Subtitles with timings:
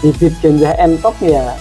[0.00, 1.52] bibit genjah entok ya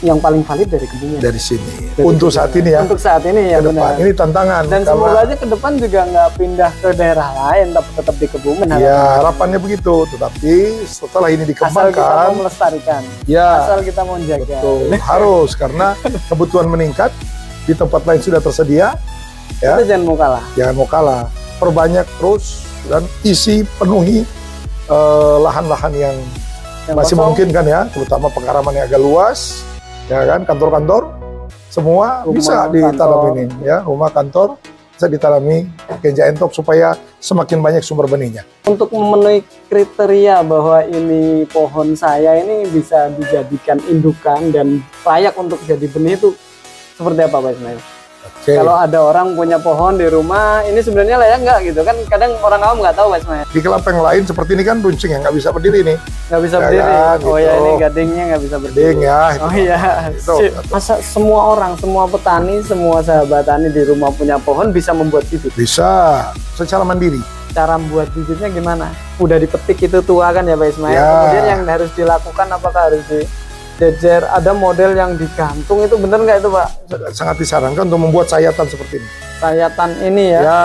[0.00, 1.16] yang paling valid dari Kebumen.
[1.16, 1.64] dari sini.
[1.90, 2.36] Dari Untuk Kebumen.
[2.36, 3.72] saat ini ya, Untuk saat ini ya ke depan.
[3.88, 3.94] benar.
[3.96, 4.62] Ini tantangan.
[4.62, 8.26] Dan karena- semoga aja ke depan juga nggak pindah ke daerah lain, tapi tetap di
[8.28, 8.68] Kebumen.
[8.76, 10.54] Ya harapannya begitu, tetapi
[10.84, 14.44] setelah ini Asal kita dikembangkan, mau melestarikan, ya asal kita mau jaga.
[14.44, 15.86] betul harus karena
[16.28, 17.08] kebutuhan meningkat
[17.64, 19.00] di tempat lain sudah tersedia,
[19.58, 20.44] ya Kita jangan mau kalah.
[20.52, 21.24] jangan mau kalah,
[21.56, 24.20] perbanyak terus dan isi penuhi
[24.84, 26.16] eh, lahan-lahan yang
[26.84, 29.64] Yang masih kosong, memungkinkan ya, terutama pengaraman yang agak luas,
[30.04, 31.16] ya kan kantor-kantor
[31.72, 33.32] semua Rumah, bisa ditanam kantor.
[33.32, 34.48] ini, ya rumah kantor
[34.94, 35.66] bisa ditanami
[36.04, 38.44] genja entok supaya semakin banyak sumber benihnya.
[38.68, 39.40] Untuk memenuhi
[39.72, 46.36] kriteria bahwa ini pohon saya ini bisa dijadikan indukan dan layak untuk jadi benih itu
[47.00, 47.80] seperti apa Pak Ismail?
[48.24, 48.56] Oke.
[48.56, 51.96] Kalau ada orang punya pohon di rumah, ini sebenarnya layak nggak gitu kan?
[52.08, 55.20] Kadang orang awam nggak tahu Ismail, Di kelapa yang lain seperti ini kan runcing yang
[55.20, 55.96] nggak bisa berdiri nih.
[56.28, 56.84] nggak bisa Ya berdiri.
[56.84, 57.30] kan, oh gitu.
[57.36, 58.84] ya ini gadingnya nggak bisa berdiri.
[58.86, 59.20] Ding ya.
[59.38, 59.78] Oh iya,
[60.10, 60.34] Itu.
[60.36, 65.24] Si- masa semua orang, semua petani, semua sahabat tani di rumah punya pohon bisa membuat
[65.28, 65.52] bibit.
[65.52, 65.88] Bisa
[66.52, 67.20] secara mandiri.
[67.52, 68.88] Cara membuat bibitnya gimana?
[69.16, 70.90] Udah dipetik itu tua kan ya Pak Ismail.
[70.90, 71.04] Ya.
[71.06, 73.04] Kemudian yang harus dilakukan apakah harus
[73.74, 74.22] dijejer?
[74.24, 76.68] Ada model yang digantung itu bener nggak itu Pak?
[77.10, 79.08] Sangat disarankan untuk membuat sayatan seperti ini.
[79.34, 80.40] Sayatan ini ya.
[80.40, 80.62] Ya.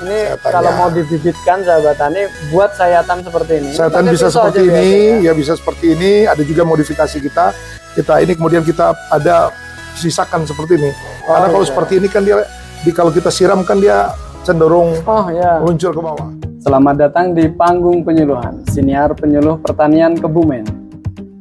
[0.00, 0.78] Ini Sayatan, kalau ya.
[0.78, 3.70] mau dibibitkan sahabat tani, buat sayatan seperti ini.
[3.74, 5.26] Sayatan Pakai bisa seperti ini, biasanya.
[5.26, 6.12] ya bisa seperti ini.
[6.24, 7.44] Ada juga modifikasi kita.
[7.90, 9.50] Kita ini kemudian kita ada
[9.92, 10.90] sisakan seperti ini.
[11.26, 11.70] Oh, Karena kalau iya.
[11.74, 12.36] seperti ini kan dia
[12.80, 15.58] di kalau kita siram kan dia cenderung Oh ya.
[15.60, 16.30] meluncur ke bawah.
[16.60, 20.79] Selamat datang di panggung penyuluhan Siniar Penyuluh Pertanian Kebumen.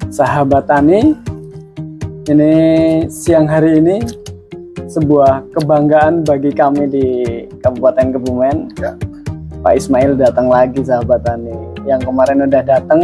[0.10, 1.14] Sahabat tani,
[2.26, 2.54] ini
[3.08, 4.02] siang hari ini
[4.90, 7.08] sebuah kebanggaan bagi kami di
[7.62, 8.74] Kabupaten Kebumen.
[8.76, 8.98] Ya.
[9.60, 11.54] Pak Ismail datang lagi sahabat tani.
[11.86, 13.02] Yang kemarin udah datang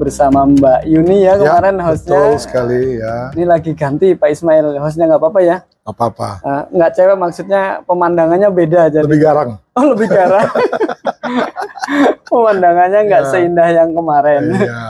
[0.00, 2.16] bersama Mbak Yuni ya kemarin hostnya.
[2.16, 3.28] Betul sekali ya.
[3.36, 5.56] Ini lagi ganti Pak Ismail hostnya nggak apa-apa ya?
[5.84, 6.28] Nggak apa-apa.
[6.40, 9.04] Eh, nggak cewek maksudnya pemandangannya beda jadi.
[9.04, 9.50] Lebih garang.
[9.76, 10.48] Oh lebih garang.
[12.30, 13.28] Pemandangannya nggak Ya.
[13.28, 14.42] seindah yang kemarin.
[14.56, 14.80] Iya.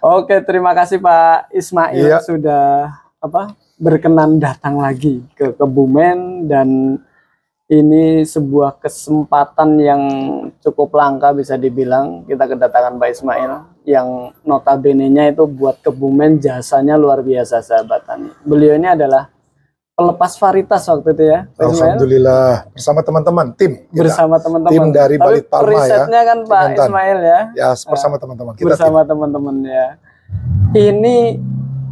[0.00, 2.18] Oke, terima kasih Pak Ismail Iya.
[2.20, 7.00] sudah apa berkenan datang lagi ke Kebumen dan
[7.70, 10.02] ini sebuah kesempatan yang
[10.58, 13.52] cukup langka bisa dibilang kita kedatangan Pak Ismail
[13.86, 18.28] yang notabene-nya itu buat Kebumen jasanya luar biasa sahabat tani.
[18.42, 19.30] Beliau ini adalah
[20.00, 24.08] pelepas varietas waktu itu ya, Alhamdulillah bersama teman-teman tim kita.
[24.08, 24.72] bersama teman-teman.
[24.72, 26.86] Tim dari Tapi Balit Palma ya, risetnya kan Pak Kementan.
[26.88, 29.86] Ismail ya, ya bersama teman-teman kita bersama teman-teman ya.
[30.72, 31.16] Ini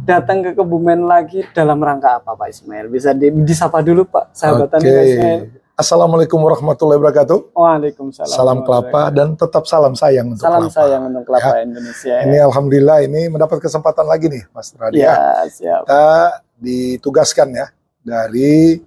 [0.09, 2.89] datang ke Kebumen lagi dalam rangka apa Pak Ismail?
[2.89, 4.89] Bisa di, disapa dulu Pak, sahabatan Oke.
[4.89, 5.41] Pak Ismail.
[5.79, 7.55] Assalamualaikum warahmatullahi wabarakatuh.
[7.55, 8.27] Waalaikumsalam.
[8.27, 10.75] Salam kelapa dan tetap salam sayang untuk Salam kelapa.
[10.75, 12.15] sayang untuk kelapa Indonesia.
[12.27, 15.07] Ini alhamdulillah ini mendapat kesempatan lagi nih Mas Radia.
[15.07, 15.15] Ya,
[15.47, 15.87] siap.
[15.87, 17.71] Kita ditugaskan ya
[18.01, 18.79] dari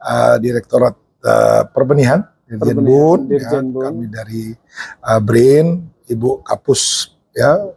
[0.00, 0.94] uh, Direktorat
[1.24, 3.84] uh, Perbenihan Dirjen Bun, ya, Bun.
[3.86, 4.44] kami dari
[5.06, 7.70] uh, BRIN, Ibu Kapus ya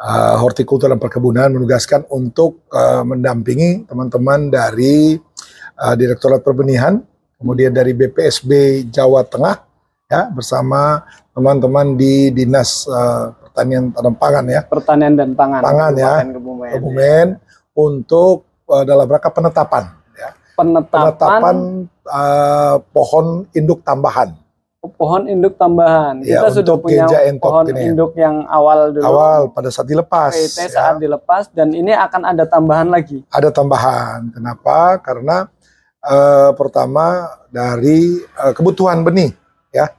[0.00, 5.20] uh, Hortikultur dan Perkebunan menugaskan untuk uh, mendampingi teman-teman dari
[5.76, 7.00] uh, Direktorat Perbenihan,
[7.36, 9.56] kemudian dari BPSB Jawa Tengah
[10.06, 11.02] ya bersama
[11.34, 15.60] teman-teman di Dinas uh, Pertanian Tanam Pangan ya Pertanian dan pangan.
[15.60, 16.14] Pangan, ya.
[16.24, 16.70] Kebumen.
[16.72, 17.26] Kebumen
[17.76, 20.05] untuk uh, dalam rangka penetapan ya.
[20.56, 21.56] Penetapan, penetapan
[22.08, 24.32] uh, pohon induk tambahan
[24.94, 26.22] pohon induk tambahan.
[26.22, 27.06] Ya, Kita sudah punya
[27.42, 29.02] pohon ini induk yang awal dulu.
[29.02, 30.68] awal pada saat dilepas PIT ya.
[30.70, 33.26] saat dilepas dan ini akan ada tambahan lagi.
[33.26, 35.50] ada tambahan kenapa karena
[36.06, 39.34] uh, pertama dari uh, kebutuhan benih
[39.74, 39.90] ya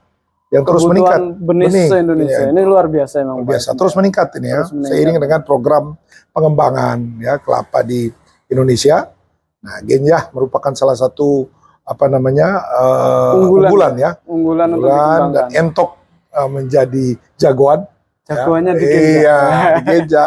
[0.48, 2.40] yang terus meningkat benih, Benih, se-Indonesia.
[2.40, 2.52] iya.
[2.56, 3.44] Ini luar biasa emang.
[3.44, 4.88] luar biasa terus meningkat ini ya Terus meningkat.
[4.96, 5.84] seiring dengan program
[6.32, 8.08] pengembangan ya kelapa di
[8.48, 9.12] Indonesia
[9.58, 11.50] nah Genjah merupakan salah satu
[11.88, 13.64] apa namanya uh, Unggulan.
[13.64, 15.90] unggulan ya Unggulan untuk bulan dan entok
[16.36, 17.88] uh, menjadi jagoan.
[18.28, 18.78] Jagoannya ya.
[18.78, 19.08] di Genja.
[19.08, 19.38] Iya,
[19.80, 20.24] di Genja.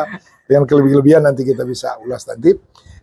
[0.50, 2.52] Dengan kelebihan nanti kita bisa ulas nanti.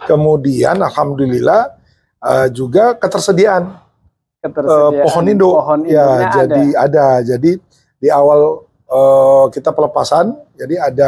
[0.05, 1.75] Kemudian alhamdulillah
[2.23, 5.55] uh, juga ketersediaan uh, Ketersediaan pohon induk.
[5.55, 7.07] Pohon ya, jadi ada.
[7.23, 7.59] Jadi
[7.99, 11.07] di awal uh, kita pelepasan, jadi ada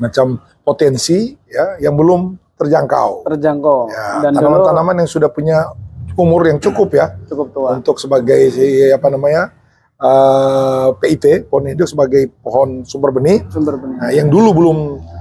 [0.00, 3.24] macam potensi ya yang belum terjangkau.
[3.24, 5.72] terjangkau Ya, dan tanaman-tanaman yang sudah punya
[6.20, 7.80] umur yang cukup ya cukup tua.
[7.80, 9.48] untuk sebagai si, apa namanya
[9.96, 13.96] eh, PIT pohon induk sebagai pohon sumber benih Sumber benih.
[13.96, 14.78] nah, yang dulu belum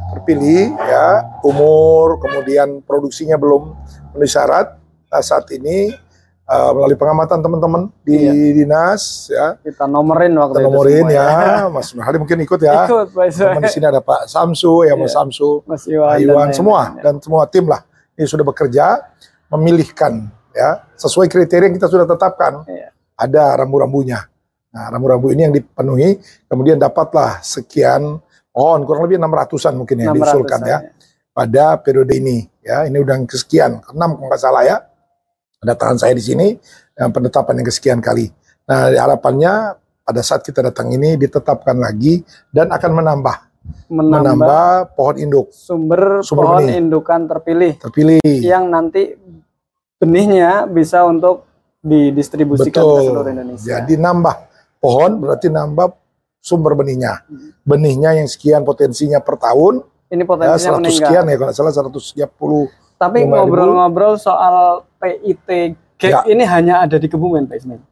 [0.09, 3.71] terpilih ya umur kemudian produksinya belum
[4.12, 4.75] memenuhi syarat
[5.07, 5.94] nah, saat ini
[6.50, 8.34] uh, melalui pengamatan teman-teman di Iya.
[8.57, 9.46] dinas ya.
[9.62, 11.30] Kita nomorin waktu Kita itu nomorin semua ya,
[11.78, 12.78] Mas Nur Hadi mungkin ikut ya.
[12.84, 13.25] Ikut Pak.
[13.30, 15.16] Teman di sini ada Pak Samsu, ya Mas Iya.
[15.16, 16.51] Samsu, Mas Pak Iwan, dan Iwan, lain-lain.
[16.57, 17.81] semua dan semua tim lah.
[18.18, 18.86] Ini sudah bekerja
[19.48, 22.66] memilihkan ya sesuai kriteria yang kita sudah tetapkan.
[22.66, 22.90] Iya.
[23.16, 24.25] Ada rambu-rambunya.
[24.69, 30.18] Nah, rambu-rambu ini yang dipenuhi, kemudian dapatlah sekian pohon, kurang lebih 600-an mungkin yang 600
[30.19, 30.92] diusulkan ya saya.
[31.31, 34.78] pada periode ini ya ini udah yang kesekian enam kalau nggak salah ya
[35.63, 36.56] tangan saya di sini
[36.95, 38.31] yang penetapan yang kesekian kali
[38.63, 39.75] nah harapannya
[40.07, 43.38] pada saat kita datang ini ditetapkan lagi dan akan menambah
[43.91, 46.79] Menambah, menambah pohon induk sumber, sumber pohon benih.
[46.79, 49.13] indukan terpilih terpilih yang nanti
[50.00, 51.44] benihnya bisa untuk
[51.83, 53.67] didistribusikan ke betul seluruh Indonesia.
[53.77, 54.35] jadi nambah
[54.79, 55.91] pohon berarti nambah
[56.39, 57.19] sumber benihnya
[57.61, 60.95] benihnya yang sekian potensinya per tahun ini ya potensinya 100 meninggal.
[60.95, 63.29] sekian ya kalau salah 130 Tapi 5.000.
[63.29, 65.50] ngobrol-ngobrol soal PIT
[66.00, 66.24] Ya.
[66.25, 67.84] ini hanya ada di Kebumen, Pak Ismail.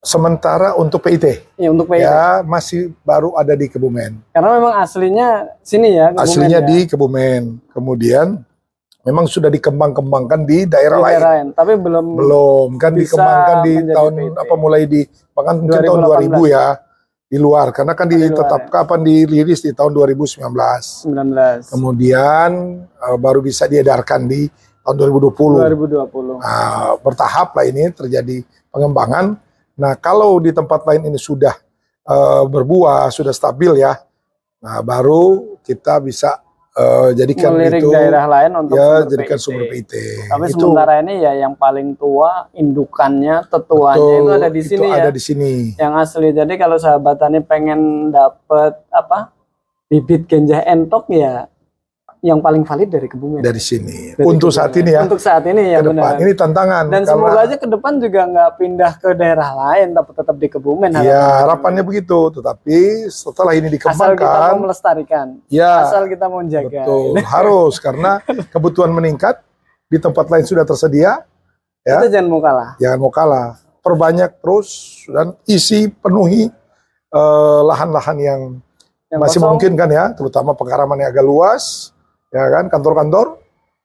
[0.00, 1.24] sementara untuk PIT
[1.56, 2.02] Ya untuk PIT.
[2.02, 5.28] ya masih baru ada di Kebumen Karena memang aslinya
[5.60, 6.66] sini ya, Kebumen aslinya ya.
[6.66, 7.42] di Kebumen.
[7.70, 8.36] Kemudian
[9.00, 11.12] memang sudah dikembang-kembangkan di daerah Di lain.
[11.14, 11.46] daerah lain.
[11.50, 14.36] Tapi belum Belum kan Bisa dikembangkan di tahun PT.
[14.38, 15.00] apa mulai di
[15.30, 16.36] bahkan mungkin tahun 2018.
[16.36, 16.66] 2000 ya
[17.24, 18.84] di luar karena kan ditetapkan ya.
[18.84, 21.08] kapan dirilis di tahun 2019.
[21.08, 22.50] 19 Kemudian
[22.84, 24.52] eh, baru bisa diedarkan di
[24.84, 25.64] tahun 2020.
[26.12, 26.44] 2020.
[26.44, 29.40] Nah, bertahap lah ini terjadi pengembangan.
[29.80, 31.56] Nah, kalau di tempat lain ini sudah
[32.04, 33.96] eh, berbuah, sudah stabil ya,
[34.60, 36.38] nah baru kita bisa
[36.76, 39.44] eh, jadikan Melirik itu daerah lain untuk ya sumber jadikan PIT.
[39.48, 39.92] sumber PIT.
[40.28, 44.68] Tapi itu sementara ini ya yang paling tua indukannya, tetuanya betul, itu ada di itu
[44.68, 44.94] sini ya.
[45.00, 45.52] ada di sini.
[45.80, 46.28] Yang asli.
[46.36, 49.34] Jadi kalau sahabat tani pengen dapet apa?
[49.94, 51.46] bibit genjah entok ya
[52.24, 53.44] yang paling valid dari Kebumen.
[53.44, 54.16] Dari sini.
[54.16, 54.56] Dari Untuk Kebumen.
[54.56, 55.96] saat ini ya, Untuk saat ini ya ke depan.
[56.08, 56.14] benar.
[56.18, 56.84] Ini tantangan.
[56.86, 60.48] Dan karena- semoga aja ke depan juga nggak pindah ke daerah lain, tapi tetap di
[60.48, 60.90] Kebumen.
[60.98, 66.40] Ya harapannya begitu, tetapi setelah ini Asal kita mau dikembangkan, melestarikan, ya asal kita mau
[66.42, 66.80] jaga.
[66.80, 68.10] betul harus karena
[68.56, 69.44] kebutuhan meningkat
[69.84, 71.20] di tempat lain sudah tersedia,
[71.82, 72.00] ya.
[72.00, 72.70] Itu jangan mau kalah.
[72.76, 73.48] jangan mau kalah,
[73.78, 74.68] perbanyak terus
[75.06, 76.48] dan isi penuhi
[77.10, 78.40] eh, lahan-lahan yang
[79.06, 81.93] Yang masih kosong, memungkinkan ya, terutama pengaraman yang agak luas,
[82.34, 83.38] ya kan, kantor-kantor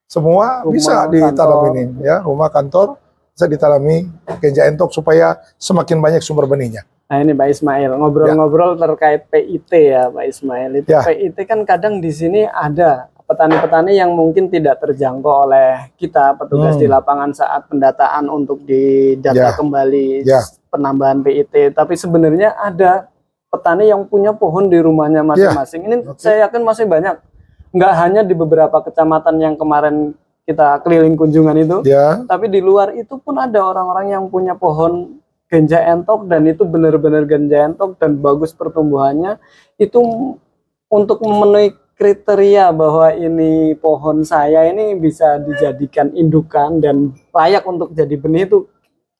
[0.10, 2.98] semua Rumah, bisa ini, ya, rumah kantor
[3.30, 4.10] bisa ditanami
[4.42, 6.82] genja entok supaya semakin banyak sumber benihnya.
[7.10, 10.82] Nah ini Pak Ismail, ngobrol-ngobrol terkait PIT ya Pak Ismail.
[10.82, 11.02] Itu Ya.
[11.06, 16.82] PIT kan kadang di sini ada petani-petani yang mungkin tidak terjangkau oleh kita petugas Hmm.
[16.82, 19.58] di lapangan saat pendataan untuk didata Ya.
[19.58, 20.42] kembali Ya.
[20.70, 21.70] penambahan PIT.
[21.74, 23.06] Tapi sebenarnya ada
[23.50, 25.82] petani yang punya pohon di rumahnya masing-masing.
[25.86, 26.10] Ini Ya.
[26.10, 26.18] Oke.
[26.22, 27.16] saya yakin masih banyak.
[27.70, 30.18] Nggak hanya di beberapa kecamatan yang kemarin
[30.50, 35.22] kita keliling kunjungan itu, Ya, tapi di luar itu pun ada orang-orang yang punya pohon
[35.46, 39.38] ganja entok dan itu benar-benar ganja entok dan bagus pertumbuhannya
[39.78, 40.02] itu
[40.90, 48.16] untuk memenuhi kriteria bahwa ini pohon saya ini bisa dijadikan indukan dan layak untuk jadi
[48.18, 48.66] benih itu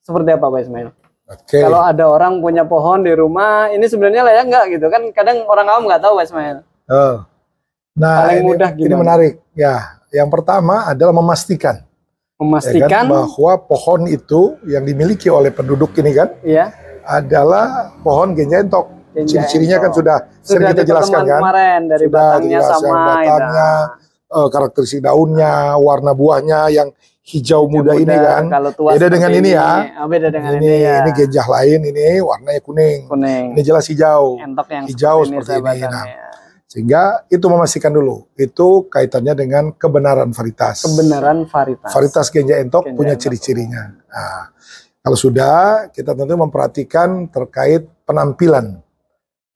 [0.02, 0.90] seperti apa Pak Ismail?
[1.30, 1.60] oke.
[1.62, 5.02] Kalau ada orang punya pohon di rumah, ini sebenarnya layak nggak gitu kan?
[5.14, 6.58] Kadang orang awam nggak tahu Pak Ismail.
[6.90, 7.16] Oh.
[7.98, 9.34] Nah, Paling ini, mudah ini menarik.
[9.58, 9.76] Ya,
[10.14, 16.12] yang pertama adalah memastikan, ya kan, Memastikan bahwa pohon itu yang dimiliki oleh penduduk ini
[16.16, 16.72] kan ya,
[17.04, 18.88] adalah pohon genja entok.
[19.14, 20.00] Ciri-cirinya kan entok.
[20.00, 21.42] sudah sering sudah kita jelaskan kan.
[21.42, 23.72] kemarin dari Sudah batangnya sama batangnya.
[24.30, 26.94] Eh, karakteristik daunnya, warna buahnya yang
[27.26, 28.46] hijau muda, ini kan.
[28.46, 29.70] Kalau tua Beda seperti dengan ini ya.
[30.02, 30.96] Oh, beda dengan ini, ini, ya.
[31.02, 33.00] ini genjah lain, ini warnanya kuning.
[33.10, 33.46] kuning.
[33.58, 34.38] Ini jelas hijau.
[34.38, 35.82] Entok yang hijau seperti, seperti ini.
[35.82, 35.82] ini.
[35.82, 36.30] sahabat Nah, ya.
[36.70, 38.30] Sehingga itu memastikan dulu.
[38.38, 40.86] Itu kaitannya dengan kebenaran varietas.
[40.86, 41.90] Kebenaran varietas.
[41.90, 43.90] Varietas genja entok Genja punya ciri-cirinya.
[43.90, 44.54] Nah,
[45.02, 48.86] kalau sudah, kita tentu memperhatikan terkait penampilan,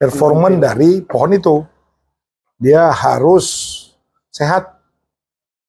[0.01, 1.61] performan dari pohon itu.
[2.57, 3.45] Dia harus
[4.33, 4.73] sehat.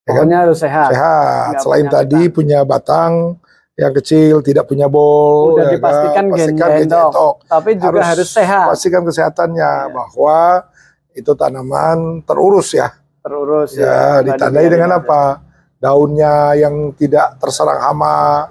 [0.08, 0.48] ya kan?
[0.48, 0.96] Harus sehat.
[0.96, 1.52] Sehat.
[1.60, 3.36] Selain punya tadi punya batang
[3.76, 5.60] yang kecil, tidak punya bol.
[5.60, 5.74] Udah ya kan?
[5.76, 7.34] dipastikan Pastikan genja entok.
[7.44, 8.72] Tapi juga harus, sehat.
[8.72, 9.92] Pastikan kesehatannya Iya.
[9.92, 10.40] bahwa
[11.14, 12.90] itu tanaman terurus ya.
[13.24, 15.02] Terurus Ya, Tadi ditandai dengan lihat.
[15.02, 15.22] apa?
[15.78, 18.48] Daunnya yang tidak terserang hama,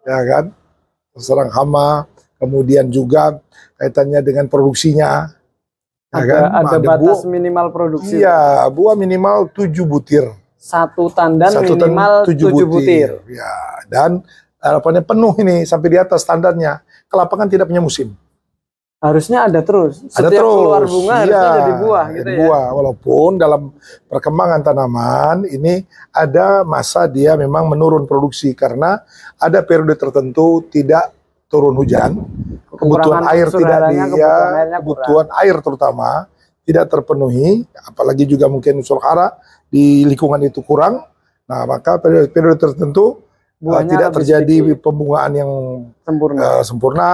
[0.00, 0.44] ya kan?
[1.12, 2.08] Terserang hama.
[2.36, 3.40] Kemudian juga
[3.76, 5.28] kaitannya dengan produksinya.
[6.08, 6.42] Ya Ada, kan?
[6.46, 8.14] ada Ada batas buah- minimal produksi.
[8.16, 8.38] Iya,
[8.70, 10.24] buah minimal 7 butir.
[10.54, 13.08] Satu tandan Satu minimal tujuh 7 butir.
[13.28, 13.52] Ya,
[13.86, 14.24] dan
[14.56, 16.80] harapannya penuh ini sampai di atas standarnya.
[17.06, 18.16] Kelapa kan tidak punya musim.
[19.04, 20.00] Harusnya ada terus.
[20.16, 20.56] ada Setiap terus.
[20.56, 22.38] keluar bunga harusnya Iya, jadi buah gitu ya.
[22.40, 22.66] buah.
[22.72, 23.62] Walaupun dalam
[24.08, 29.04] perkembangan tanaman ini ada masa dia memang menurun produksi karena
[29.36, 31.12] ada periode tertentu tidak
[31.52, 32.16] turun hujan,
[32.72, 34.72] kebutuhan Kekurangan air tidak dia, kebutuhan kurang.
[34.80, 36.10] kebutuhan air terutama
[36.64, 39.36] tidak terpenuhi, apalagi juga mungkin unsur hara
[39.68, 41.04] di lingkungan itu kurang.
[41.44, 43.20] Nah, maka periode, periode tertentu
[43.64, 45.50] Buahnya tidak terjadi sedikit, pembungaan yang
[46.04, 46.40] sempurna.
[46.40, 47.10] uh, sempurna,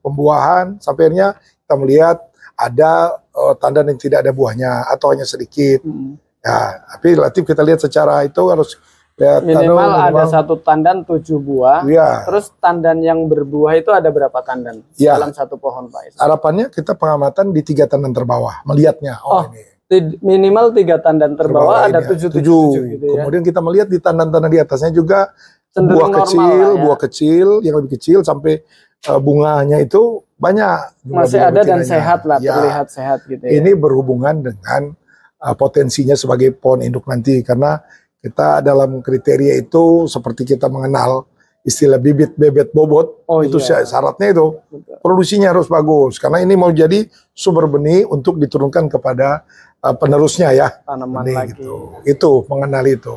[0.00, 2.16] pembuahan, sampai akhirnya kita melihat
[2.56, 2.90] ada
[3.36, 5.84] uh, tanda yang tidak ada buahnya atau hanya sedikit.
[5.84, 6.16] Mm.
[6.40, 8.80] Ya, tapi relatif kita lihat secara itu harus
[9.20, 11.84] lihat Minimal ada minimal- satu tandan tujuh buah.
[11.84, 12.24] Iya.
[12.24, 15.20] Terus tandan yang berbuah itu ada berapa tandan Iya.
[15.20, 16.16] dalam satu pohon Pak?
[16.16, 19.20] Harapannya kita pengamatan di tiga tandan terbawah, melihatnya.
[19.20, 22.10] Oh, Oh, ini Minimal tiga tandan terbawah ada ini ya.
[22.14, 22.62] tujuh tujuh, Tujuh.
[22.70, 23.14] tujuh gitu ya.
[23.20, 25.34] Kemudian kita melihat di tandan-tandan di atasnya juga
[25.76, 26.80] buah normal kecil, ya.
[26.82, 28.62] buah kecil yang lebih kecil sampai
[29.06, 31.06] uh, bunganya itu banyak.
[31.06, 32.58] Masih bunga ada dan sehat lah, Ya.
[32.58, 33.50] terlihat sehat gitu ya.
[33.62, 34.94] Ini berhubungan dengan
[35.40, 37.78] uh, potensinya sebagai pohon induk nanti karena
[38.20, 41.24] kita dalam kriteria itu seperti kita mengenal
[41.64, 43.84] istilah bibit bebet bobot Oh, itu iya.
[43.84, 44.96] syaratnya itu Betul.
[45.04, 47.04] produksinya harus bagus karena ini mau jadi
[47.36, 49.44] sumber benih untuk diturunkan kepada
[49.84, 51.52] uh, penerusnya ya tanaman benih lagi.
[51.56, 53.14] gitu itu mengenal itu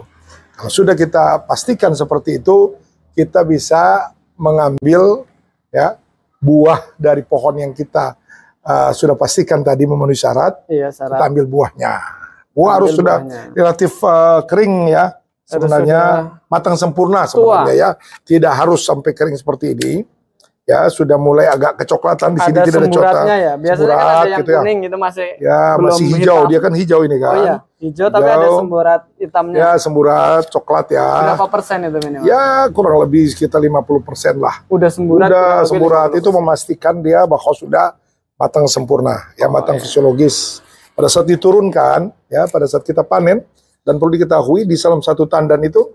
[0.53, 2.77] kalau sudah kita pastikan seperti itu
[3.13, 5.25] kita bisa mengambil
[5.69, 5.97] ya
[6.37, 8.17] buah dari pohon yang kita
[8.61, 11.27] uh, sudah pastikan tadi memenuhi syarat Iya, kita syarat.
[11.29, 11.93] ambil buahnya.
[12.53, 13.41] Buah harus Ambil sudah buahnya.
[13.55, 15.05] relatif uh, kering ya.
[15.43, 16.01] Harus Sebenarnya
[16.47, 17.89] matang sempurna sebenarnya ya.
[18.23, 19.93] Tidak harus sampai kering seperti ini.
[20.63, 23.15] Ya, sudah mulai agak kecoklatan di sini Ada tidak ada coklat.
[23.27, 23.53] ya.
[23.59, 24.59] Biasanya kan Semburat ada yang gitu ya.
[24.63, 25.27] kuning gitu masih.
[25.35, 26.19] Ya, belum masih hijau.
[26.39, 26.47] hitam.
[26.47, 27.27] Dia kan hijau ini kan.
[27.29, 28.55] Oh iya, hijau tapi ada Hijau.
[28.57, 29.57] semburat hitamnya.
[29.59, 31.07] Ya, semburat coklat ya.
[31.27, 32.23] Berapa persen itu minimal?
[32.23, 34.55] Ya, kurang lebih sekitar 50% lah.
[34.65, 35.27] Udah semburat.
[35.27, 36.19] Udah semburat 50%.
[36.19, 37.85] itu memastikan dia bahwa sudah
[38.33, 39.83] matang sempurna, ya Oh, matang iya.
[39.83, 40.63] fisiologis.
[40.95, 43.43] Pada saat diturunkan, ya pada saat kita panen
[43.83, 45.91] dan perlu diketahui di dalam satu tandan itu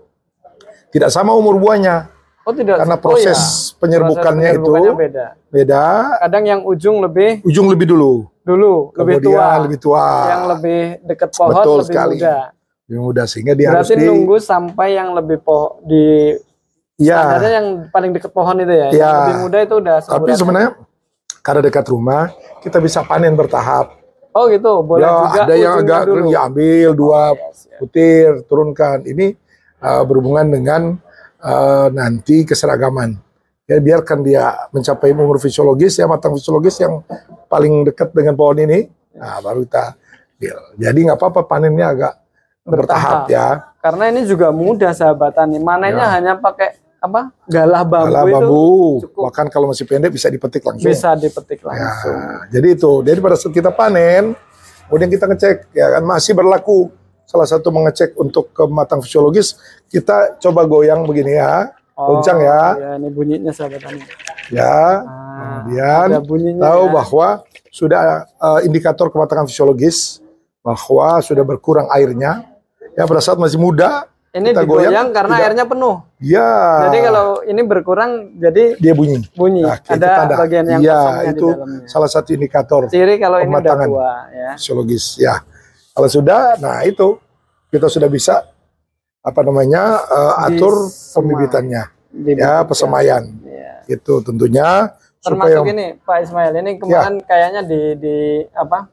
[0.89, 2.05] tidak sama umur buahnya
[2.43, 2.77] Oh tidak.
[2.77, 3.68] karena oh, proses iya.
[3.79, 5.25] Penyerbukannya, itu beda.
[5.47, 5.83] beda.
[6.19, 9.47] Kadang yang ujung lebih Ujung lebih dulu, dulu, lebih kemudian tua.
[9.63, 12.15] lebih tua, Yang lebih dekat pohon Betul lebih sekali.
[12.17, 12.37] muda.
[12.85, 16.05] lebih muda sehingga dia Berarti harus di, nunggu sampai yang lebih pohon di
[16.97, 17.15] ya.
[17.15, 18.87] standarnya yang paling dekat pohon itu ya.
[18.87, 19.11] Yang Ya.
[19.15, 20.69] lebih muda itu udah Tapi sebenarnya
[21.39, 22.21] karena dekat rumah
[22.59, 23.95] kita bisa panen bertahap.
[24.29, 26.25] Oh gitu, boleh ya juga ada yang agak dulu.
[26.27, 27.77] ya ambil dua Yes, ya.
[27.77, 29.33] butir turunkan ini
[29.79, 30.81] uh, berhubungan dengan
[31.39, 33.17] uh, nanti keseragaman
[33.69, 37.05] ya biarkan dia mencapai umur fisiologis ya matang fisiologis yang
[37.45, 39.93] paling dekat dengan pohon ini nah baru kita
[40.35, 42.13] deal jadi nggak apa-apa panennya agak
[42.65, 43.29] bertahap, Bertahap.
[43.29, 43.47] ya
[43.79, 45.55] Karena ini juga mudah sahabat tani.
[45.57, 46.13] Manennya Ya.
[46.13, 47.31] hanya pakai apa?
[47.47, 48.67] Galah bambu Alah itu bambu
[48.99, 49.21] cukup.
[49.23, 52.19] bahkan kalau masih pendek bisa dipetik langsung bisa dipetik Ya, langsung.
[52.51, 52.91] jadi itu.
[53.01, 54.35] Jadi pada saat kita panen,
[54.85, 56.91] kemudian kita ngecek, ya kan masih berlaku.
[57.23, 59.55] Salah satu mengecek untuk kematang fisiologis,
[59.87, 61.71] kita coba goyang begini ya,
[62.01, 63.99] goncang ya, Ya, ini bunyinya sahabat tani.
[64.49, 64.67] ya.
[65.01, 65.03] Ah,
[65.59, 66.61] Kemudian bunyinya.
[66.65, 66.91] tahu ya.
[66.93, 67.27] bahwa
[67.69, 70.23] sudah eh, indikator kematangan fisiologis,
[70.59, 72.45] bahwa sudah berkurang airnya.
[72.93, 75.95] Ya pada saat masih muda, ini kita digoyang goyang, karena tidak- airnya penuh.
[76.19, 76.49] ya
[76.85, 79.23] Jadi kalau ini berkurang jadi dia bunyi.
[79.31, 79.63] bunyi.
[79.63, 80.35] Nah, ada tanda.
[80.37, 81.87] bagian yang Iya, kosongnya itu di dalamnya.
[81.87, 82.81] salah satu indikator.
[82.87, 84.49] Ciri kalau ini udah tua ya.
[84.53, 85.39] fisiologis ya
[85.89, 87.15] kalau sudah nah itu
[87.69, 88.43] kita sudah bisa
[89.29, 90.73] apa namanya eh, atur
[91.13, 92.41] pembibitannya Dibibitkan.
[92.41, 93.73] ya persemaian Iya.
[93.87, 96.79] itu tentunya Termasuk supaya ini Pak Ismail ini Ya.
[96.79, 98.17] kemarin kayaknya di di
[98.51, 98.87] apa?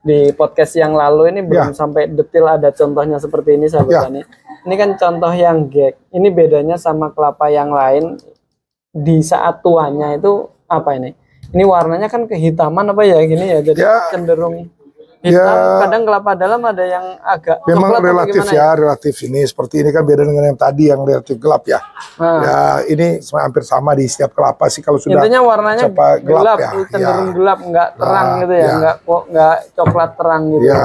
[0.00, 4.02] Di podcast yang lalu ini belum sampai detail ada contohnya seperti ini sahabat Ya.
[4.04, 4.22] tani.
[4.62, 5.96] Ini kan contoh yang gag.
[6.10, 8.14] Ini bedanya sama kelapa yang lain
[8.92, 11.10] di saat tuanya itu apa ini?
[11.50, 13.58] Ini warnanya kan kehitaman apa ya gini ya.
[13.64, 14.06] Jadi Ya.
[14.12, 14.68] cenderung
[15.20, 15.56] hitam.
[15.56, 15.80] Ya.
[15.84, 20.02] Kadang kelapa dalam ada yang agak memang relatif gimana ya relatif ini seperti ini kan
[20.02, 21.80] beda dengan yang tadi yang relatif gelap ya
[22.16, 22.58] Nah, ya
[22.88, 27.28] ini hampir sama di setiap kelapa sih kalau sudah intinya warnanya mencapai gelap, ya, cenderung
[27.28, 27.34] ya.
[27.36, 28.74] gelap, nggak terang Nah, gitu ya, ya.
[28.76, 30.64] nggak kok nggak coklat terang gitu.
[30.66, 30.84] ya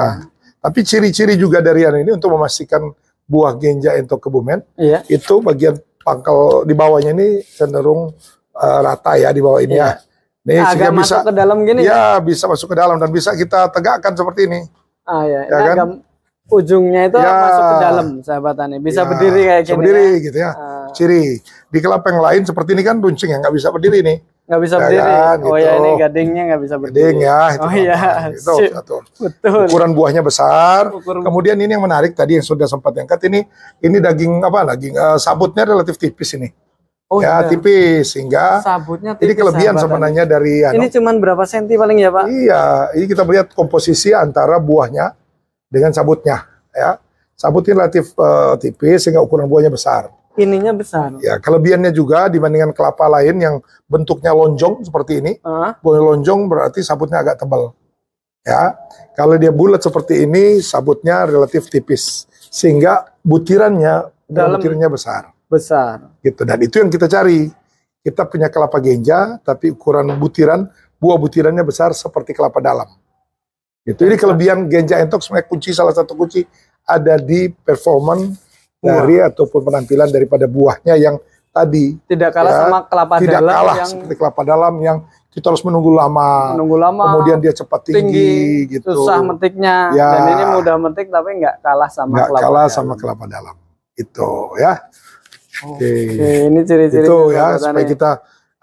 [0.62, 2.86] tapi ciri-ciri juga dari yang ini untuk memastikan
[3.26, 5.02] buah genja untuk kebumen Iya.
[5.08, 8.12] itu bagian pangkal di bawahnya ini cenderung
[8.52, 9.88] eh, rata ya di bawah ini Iya.
[9.88, 10.11] ya.
[10.42, 11.80] Nih Agak sehingga masuk bisa ke dalam gini.
[11.82, 14.60] ya bisa masuk ke dalam dan bisa kita tegakkan seperti ini.
[15.02, 16.02] Ah ya, Ya kan?
[16.48, 17.30] ujungnya itu Ya.
[17.32, 18.76] masuk ke dalam sahabat tani.
[18.76, 19.76] Bisa Ya, berdiri kayak gini.
[19.78, 20.18] berdiri ya.
[20.20, 20.50] gitu ya.
[20.52, 21.38] Ah, Ciri
[21.70, 24.18] di kelapa yang lain seperti ini kan runcing ya nggak bisa berdiri nih.
[24.42, 25.06] nggak bisa Ya berdiri.
[25.06, 25.56] kan, oh gitu.
[25.56, 26.98] ya ini gadingnya nggak bisa berdiri.
[27.06, 27.40] Gedeng ya.
[27.48, 27.98] itu Oh iya.
[28.28, 28.96] Itu satu.
[29.16, 29.62] Betul.
[29.64, 30.90] Ukuran buahnya besar.
[30.90, 33.46] Ukur- Kemudian ini yang menarik tadi yang sudah sempat diangkat ini
[33.80, 36.50] ini daging apa daging eh, sabutnya relatif tipis ini.
[37.12, 37.52] Oh, ya iya.
[37.52, 39.84] tipis sehingga sabutnya ini tipis, kelebihan sahabat tani.
[39.84, 42.24] sebenarnya dari anu, Ini cuman berapa senti paling ya, Pak?
[42.24, 42.62] Iya,
[42.96, 45.12] ini kita melihat komposisi antara buahnya
[45.68, 46.48] dengan sabutnya.
[46.72, 46.96] Ya,
[47.36, 50.08] sabut ini relatif eh, tipis sehingga ukuran buahnya besar.
[50.40, 51.12] Ininya besar.
[51.20, 53.54] Ya, kelebihannya juga dibandingkan kelapa lain yang
[53.84, 57.76] bentuknya lonjong seperti ini, Ah, buah lonjong berarti sabutnya agak tebal.
[58.40, 58.72] Ya,
[59.12, 64.56] kalau dia bulat seperti ini, sabutnya relatif tipis sehingga butirannya Dalam.
[64.56, 65.31] butirannya besar.
[65.52, 66.16] Besar.
[66.24, 66.40] Gitu.
[66.48, 67.52] Dan itu yang kita cari.
[68.02, 70.66] Kita punya kelapa genja, tapi ukuran butiran
[70.98, 72.90] buah butirannya besar seperti kelapa dalam.
[73.86, 76.42] Itu ini kelebihan genja entok sebenarnya kunci salah satu kunci
[76.86, 78.30] ada di performan
[78.78, 81.18] dari ataupun penampilan daripada buahnya yang
[81.50, 84.98] tadi Tidak kalah Ya, sama kelapa tidak dalam kalah yang seperti kelapa dalam yang
[85.32, 88.92] kita harus menunggu lama, menunggu lama, kemudian dia cepat tinggi, tinggi, gitu.
[88.92, 89.88] susah metiknya.
[89.96, 90.08] Ya.
[90.12, 92.76] Dan ini mudah metik tapi nggak kalah sama Nggak kelapa kalah dalam.
[92.76, 93.56] sama kelapa dalam.
[93.96, 94.76] Itu ya.
[95.62, 95.90] Oke.
[96.18, 98.10] Oke, ini ciri-ciri itu ya supaya kita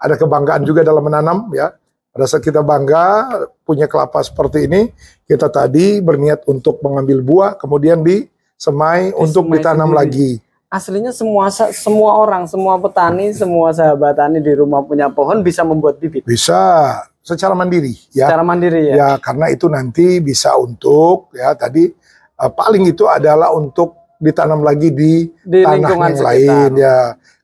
[0.00, 1.72] ada kebanggaan juga dalam menanam ya
[2.10, 3.28] pada saat kita bangga
[3.62, 4.90] punya kelapa seperti ini
[5.28, 10.00] kita tadi berniat untuk mengambil buah kemudian disemai untuk ditanam sendiri.
[10.00, 10.30] lagi
[10.70, 15.98] Aslinya semua semua orang, semua petani, semua sahabat tani di rumah punya pohon bisa membuat
[15.98, 18.94] bibit bisa secara mandiri ya secara mandiri ya.
[18.94, 21.90] ya karena itu nanti bisa untuk ya tadi
[22.38, 26.24] eh, paling itu adalah untuk ditanam lagi di, Di tanah yang sekitar.
[26.28, 26.96] lain ya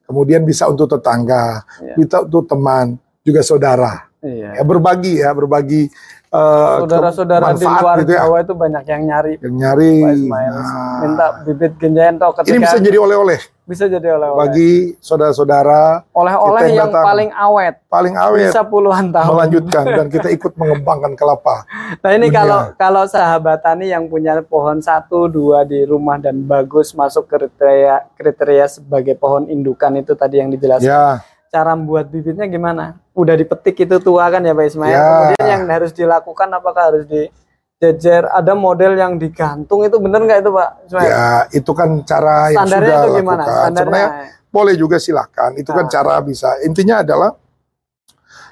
[0.05, 1.95] kemudian bisa untuk tetangga Ya.
[1.97, 4.55] bisa untuk teman juga saudara Iya.
[4.55, 5.89] ya berbagi ya berbagi
[6.27, 8.21] eh, Saudara-saudara di luar gitu ya.
[8.27, 9.93] Jawa itu banyak yang nyari yang nyari.
[10.27, 14.39] Nah, Minta bibit genjento ketika ini bisa jadi oleh-oleh bisa jadi oleh-oleh.
[14.47, 14.71] bagi
[15.03, 17.03] saudara-saudara Oleh-oleh yang yang datang.
[17.03, 19.27] paling awet, paling awet bisa puluhan tahun.
[19.27, 21.67] melanjutkan dan kita ikut mengembangkan kelapa
[22.03, 22.37] Nah ini dunia.
[22.39, 28.07] kalau kalau sahabat tani yang punya pohon satu dua di rumah dan bagus masuk kriteria
[28.15, 30.87] kriteria sebagai pohon indukan itu tadi yang dijelaskan.
[30.87, 32.99] ya Cara membuat bibitnya gimana?
[33.11, 34.91] Udah dipetik itu tua kan ya Pak Ismail.
[34.91, 35.01] Ya.
[35.01, 38.27] Kemudian yang harus dilakukan apakah harus dijejer?
[38.27, 41.07] Ada model yang digantung itu bener nggak itu Pak Ismail?
[41.07, 43.41] ya itu kan cara yang Standarnya sudah itu gimana?
[43.41, 45.91] lakukan Standarnya sebenarnya boleh juga silakan itu kan Ah.
[45.91, 47.31] cara bisa intinya adalah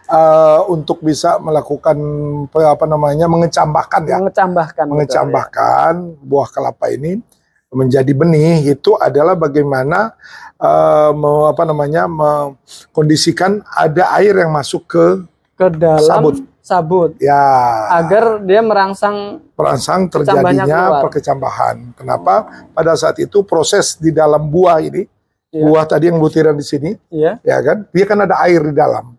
[0.08, 1.98] eh, untuk bisa melakukan
[2.54, 4.86] apa namanya mengecambahkan ya mengecambahkan.
[4.86, 7.20] betul, mengecambahkan buah kelapa ini
[7.76, 10.16] menjadi benih itu adalah bagaimana
[11.12, 15.28] me- apa namanya mengkondisikan ada air yang masuk ke ya.
[15.56, 16.36] ke dalam Sabut.
[16.60, 17.40] sabut, ya
[17.94, 21.78] agar dia merangsang Kecambahnya terjadinya perkecambahan.
[21.96, 22.36] Kenapa?
[22.74, 25.08] Pada saat itu proses di dalam buah ini,
[25.54, 25.64] Iya.
[25.64, 27.88] buah tadi yang butiran di sini, ya ya kan?
[27.94, 29.14] Dia kan ada air di dalam.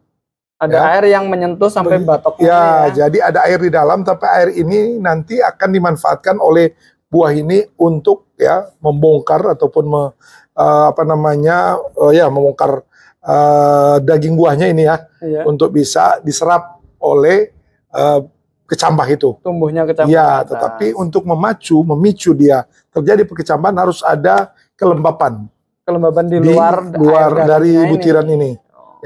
[0.57, 0.85] ada Ya.
[0.97, 3.05] air yang menyentuh sampai batoknya Ya, ya.
[3.07, 6.73] jadi ada air di dalam, tapi air ini nanti akan dimanfaatkan oleh
[7.09, 10.13] buah ini untuk ya membongkar ataupun me-
[10.55, 12.85] eh, apa namanya eh, ya membongkar
[13.21, 17.51] eh, daging buahnya ini ya Iya, untuk bisa diserap oleh
[17.91, 18.21] eh,
[18.67, 19.31] kecambah itu.
[19.47, 20.11] tumbuhnya kecambah.
[20.11, 25.47] Ya, tetapi untuk memacu, memicu dia terjadi perkecambahan harus ada kelembapan
[25.87, 27.91] kelembaban di di luar luar, air dari dalamnya ini.
[27.95, 28.51] butiran ini.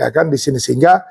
[0.01, 1.05] Ya kan di sini sehingga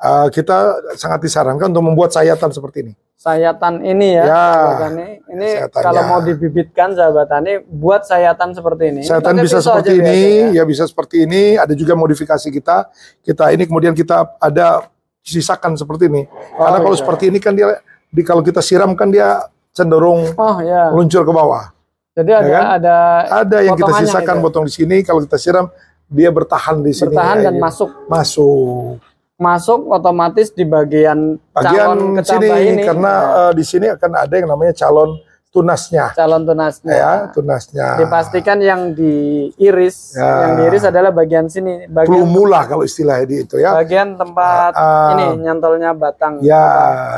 [0.00, 2.94] uh, kita sangat disarankan untuk membuat sayatan seperti ini.
[3.16, 5.06] sayatan ini ya, Ya, sahabat tani.
[5.32, 9.02] Ini kalau mau dibibitkan sahabat tani, buat sayatan seperti ini.
[9.08, 10.20] Sayatan bisa seperti ini,
[10.52, 10.62] ya.
[10.62, 11.56] ya bisa seperti ini.
[11.56, 12.92] Ada juga modifikasi kita.
[13.24, 14.86] Kita ini kemudian kita ada
[15.24, 16.28] sisakan seperti ini.
[16.54, 17.00] Karena kalau iya.
[17.02, 17.80] seperti ini kan dia
[18.12, 19.42] di kalau kita siram kan dia
[19.74, 21.72] cenderung Oh ya, meluncur ke bawah.
[22.16, 22.64] jadi ada kan?
[22.80, 22.96] ada
[23.44, 24.44] Ada yang kita sisakan itu.
[24.44, 24.96] potong di sini.
[25.02, 25.66] Kalau kita siram
[26.06, 27.10] dia bertahan di sini.
[27.10, 27.64] bertahan ya, dan gitu.
[27.64, 29.00] masuk masuk.
[29.36, 32.82] Masuk otomatis di bagian, bagian calon sini ini.
[32.88, 35.20] karena ya, eh, di sini akan ada yang namanya calon
[35.52, 36.12] tunasnya.
[36.12, 36.92] Calon tunasnya.
[36.92, 38.00] ya tunasnya.
[38.00, 40.24] Dipastikan yang diiris, Ya.
[40.48, 43.76] yang diiris adalah bagian sini, bagian pelumulah kalau istilahnya di itu ya.
[43.76, 46.40] Bagian tempat Ah, ini nyantolnya batang.
[46.40, 46.64] ya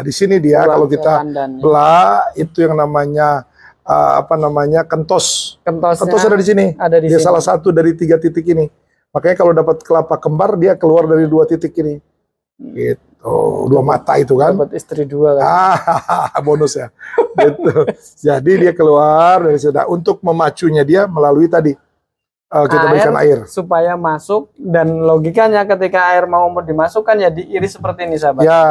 [0.03, 1.23] di sini dia kalau kita
[1.59, 3.47] belah itu yang namanya
[3.87, 5.59] eh, apa namanya kentos.
[5.63, 6.67] Kentosnya kentos ada di sini.
[6.75, 7.27] ada di dia sini.
[7.27, 8.67] salah satu dari tiga titik ini.
[9.09, 11.97] Makanya kalau dapat kelapa kembar dia keluar dari dua titik ini
[12.59, 13.09] gitu
[13.67, 15.47] dua mata itu kan dapat istri dua kan.
[15.47, 16.89] Ah, bonus ya.
[17.35, 17.87] gitu.
[18.23, 21.75] Jadi dia keluar dari sana untuk memacunya dia melalui tadi
[22.49, 22.91] eh, kita Air.
[22.91, 23.39] berikan air.
[23.45, 28.41] supaya masuk dan logikanya ketika air mau dimasukkan ya diiris seperti ini sahabat.
[28.41, 28.63] Ya,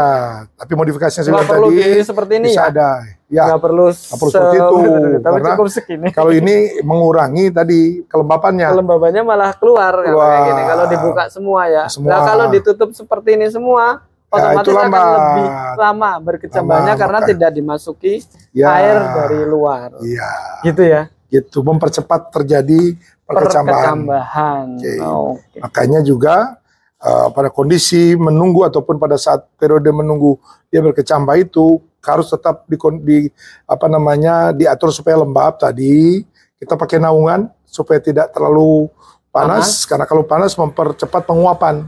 [0.52, 2.66] tapi modifikasinya Nggak bilang perlu tadi diiris seperti ini bisa ya.
[2.68, 2.90] ada.
[3.28, 4.76] Ya, Nggak perlu, Nggak perlu seperti itu,
[5.26, 6.08] tapi karena cukup segini.
[6.10, 8.68] kalau ini mengurangi tadi kelembapannya.
[8.72, 10.26] Kelembabannya malah keluar, Keluar.
[10.26, 10.62] kayak gini.
[10.64, 11.84] Kalau dibuka semua ya.
[11.86, 12.10] Semua.
[12.10, 17.30] Nah kalau ditutup seperti ini semua, Ya, otomatis itu akan lebih lama berkecambahnya karena maka-
[17.30, 18.14] tidak dimasuki
[18.52, 19.96] Ya, air dari luar.
[20.00, 20.30] Iya,
[20.64, 21.02] Gitu ya.
[21.28, 22.96] gitu mempercepat terjadi
[23.28, 23.84] perkecambahan.
[24.08, 24.66] Perkecambahan.
[24.74, 24.94] Oke.
[25.04, 25.58] Oke.
[25.60, 26.56] Makanya juga
[26.98, 32.78] uh, pada kondisi menunggu ataupun pada saat periode menunggu dia berkecambah itu harus tetap di,
[33.04, 33.18] di
[33.64, 36.24] apa namanya diatur supaya lembab tadi
[36.56, 38.88] kita pakai naungan supaya tidak terlalu
[39.28, 39.86] panas, Panas.
[39.86, 41.84] karena kalau panas mempercepat penguapan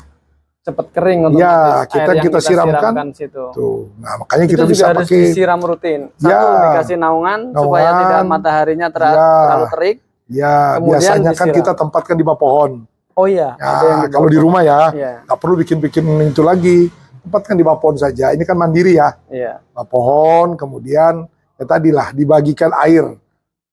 [0.60, 2.94] Cepat kering Ya, otomatis kita- air yang kita siramkan.
[3.16, 3.44] situ.
[3.56, 6.00] tuh nah makanya Itu kita juga bisa harus pakai disiram rutin.
[6.20, 6.64] Satu Ya.
[6.68, 8.02] dikasih naungan, supaya Naungan.
[8.04, 9.32] tidak mataharinya ter- Ya.
[9.48, 9.98] terlalu terik.
[10.30, 11.58] Ya Kemudian biasanya kan disiram.
[11.58, 12.72] kita tempatkan di bawah pohon
[13.14, 16.88] Oh iya, ada yang ya kalau di rumah ya Iya, nggak perlu bikin-bikin itu lagi
[17.20, 19.60] tempatkan di bawah pohon saja ini kan mandiri ya iya.
[19.70, 23.20] bawah pohon kemudian ya tadilah dibagikan air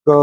[0.03, 0.19] ke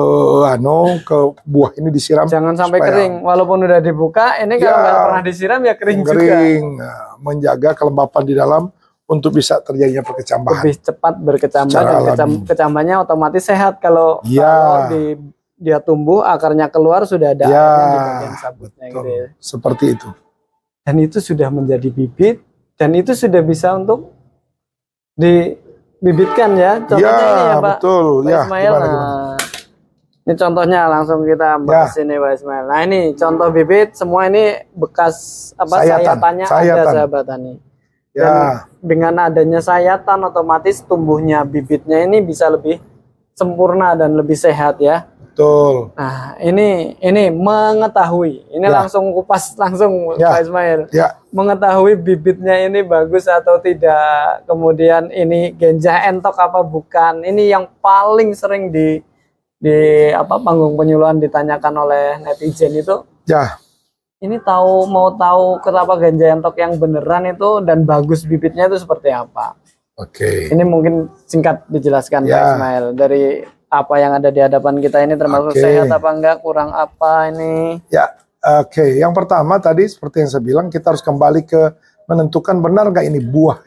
[0.46, 3.14] ano ke buah ini disiram Jangan sampai supaya kering.
[3.20, 4.80] Walaupun udah dibuka, ini kalau Ya.
[4.82, 6.12] nggak pernah disiram ya kering, juga.
[6.14, 8.72] kering Nah, menjaga kelembapan di dalam
[9.06, 14.48] untuk bisa terjadinya perkecambahan Lebih cepat berkecambah Secara dan kecam- kecambahnya otomatis sehat kalau Ya.
[14.48, 15.04] kalau di
[15.56, 19.14] dia tumbuh akarnya keluar sudah ada Ya, di bagian sabutnya gitu Betul.
[19.14, 19.28] ya.
[19.38, 20.10] seperti itu
[20.82, 22.44] Dan itu sudah menjadi bibit
[22.76, 24.12] dan itu sudah bisa untuk
[25.16, 26.72] dibibitkan ya.
[26.84, 27.78] Contohnya ya ini ya Pak.
[27.78, 28.68] betul Pak ya Ismail.
[28.68, 29.38] gimana, nah, gimana?
[30.24, 32.66] ini contohnya langsung kita bahas ini Pak Ismail.
[32.66, 35.16] Nah ini contoh bibit semua ini bekas
[35.56, 37.54] apa Sayatan, sayatannya ada sahabat tani.
[38.12, 42.84] ya Dengan adanya sayatan otomatis tumbuhnya bibitnya ini bisa lebih
[43.34, 45.08] sempurna dan lebih sehat ya.
[45.34, 48.86] Betul Nah ini ini mengetahui ini Ya.
[48.86, 50.30] langsung kupas langsung Ya.
[50.30, 57.26] Pak Ismail ya mengetahui bibitnya ini bagus atau tidak, kemudian ini genjah entok apa bukan,
[57.26, 59.02] ini yang paling sering di
[59.58, 59.78] di
[60.14, 63.02] apa panggung penyuluhan ditanyakan oleh netizen itu.
[63.26, 63.58] ya
[64.20, 69.10] Ini tahu mau tahu kenapa ganja entok yang beneran itu dan bagus bibitnya itu seperti
[69.10, 69.58] apa?
[69.96, 72.54] oke Ini mungkin singkat dijelaskan Pak Ya.
[72.54, 73.42] Ismail dari
[73.74, 75.62] apa yang ada di hadapan kita ini termasuk Oke.
[75.66, 77.82] sehat apa enggak, kurang apa ini.
[77.90, 78.14] Ya,
[78.62, 78.86] oke.
[78.86, 81.74] Yang pertama tadi seperti yang saya bilang kita harus kembali ke
[82.06, 83.58] menentukan benar nggak ini buah.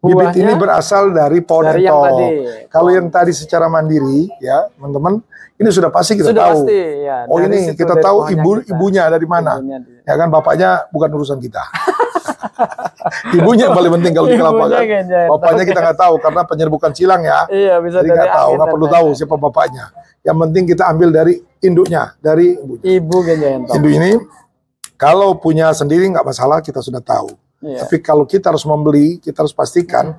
[0.00, 2.26] Bibit ini berasal dari pohon dari yang tadi.
[2.72, 5.20] Kalau yang tadi secara mandiri, ya teman-teman,
[5.60, 6.64] ini sudah pasti kita sudah tahu.
[6.64, 7.16] pasti ya.
[7.28, 8.72] Oh dari ini situ, kita tahu ibu kita.
[8.72, 9.60] ibunya dari mana.
[9.60, 11.60] Ibunya Ya kan bapaknya bukan urusan kita.
[13.36, 14.80] ibunya yang paling penting kalau di kelapa kan.
[15.36, 17.44] Bapaknya kita nggak tahu karena penyerbukan silang ya.
[17.52, 19.84] Iya bisa Jadi nggak tahu, nggak perlu tahu siapa bapaknya.
[20.24, 22.84] Yang penting kita ambil dari induknya, dari ibunya.
[22.96, 23.74] Ibu entok.
[23.76, 24.10] Induk ini
[24.96, 27.36] kalau punya sendiri nggak masalah kita sudah tahu.
[27.60, 27.84] Iya.
[27.84, 30.16] Tapi kalau kita harus membeli, kita harus pastikan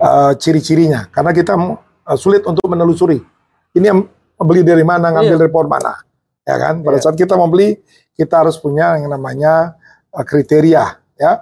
[0.00, 1.08] uh, ciri-cirinya.
[1.12, 3.20] Karena kita uh, sulit untuk menelusuri.
[3.76, 4.08] Ini yang
[4.40, 5.40] membeli dari mana, ngambil Iya.
[5.44, 6.00] dari pohon mana.
[6.48, 6.80] Ya kan?
[6.80, 7.04] Pada Iya.
[7.04, 7.76] saat kita membeli,
[8.16, 9.76] kita harus punya yang namanya
[10.16, 10.96] uh, kriteria.
[11.18, 11.32] Ya,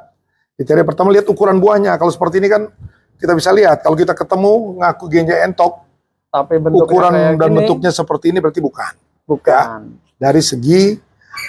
[0.57, 2.01] Kriteria pertama lihat ukuran buahnya.
[2.01, 2.73] Kalau seperti ini kan
[3.21, 3.85] kita bisa lihat.
[3.85, 5.85] Kalau kita ketemu ngaku genja entok,
[6.33, 8.93] Tapi bentuknya ukuran dan gini, bentuknya seperti ini berarti bukan.
[9.29, 10.97] bukan Dari segi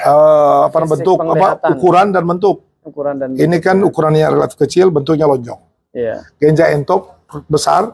[0.04, 2.67] uh, apa Fisik bentuk, apa ukuran dan bentuk.
[2.88, 5.60] Ukuran dan Ini kan ukurannya relatif kecil, bentuknya lonjong.
[5.92, 6.24] iya.
[6.40, 7.92] Genja entok besar,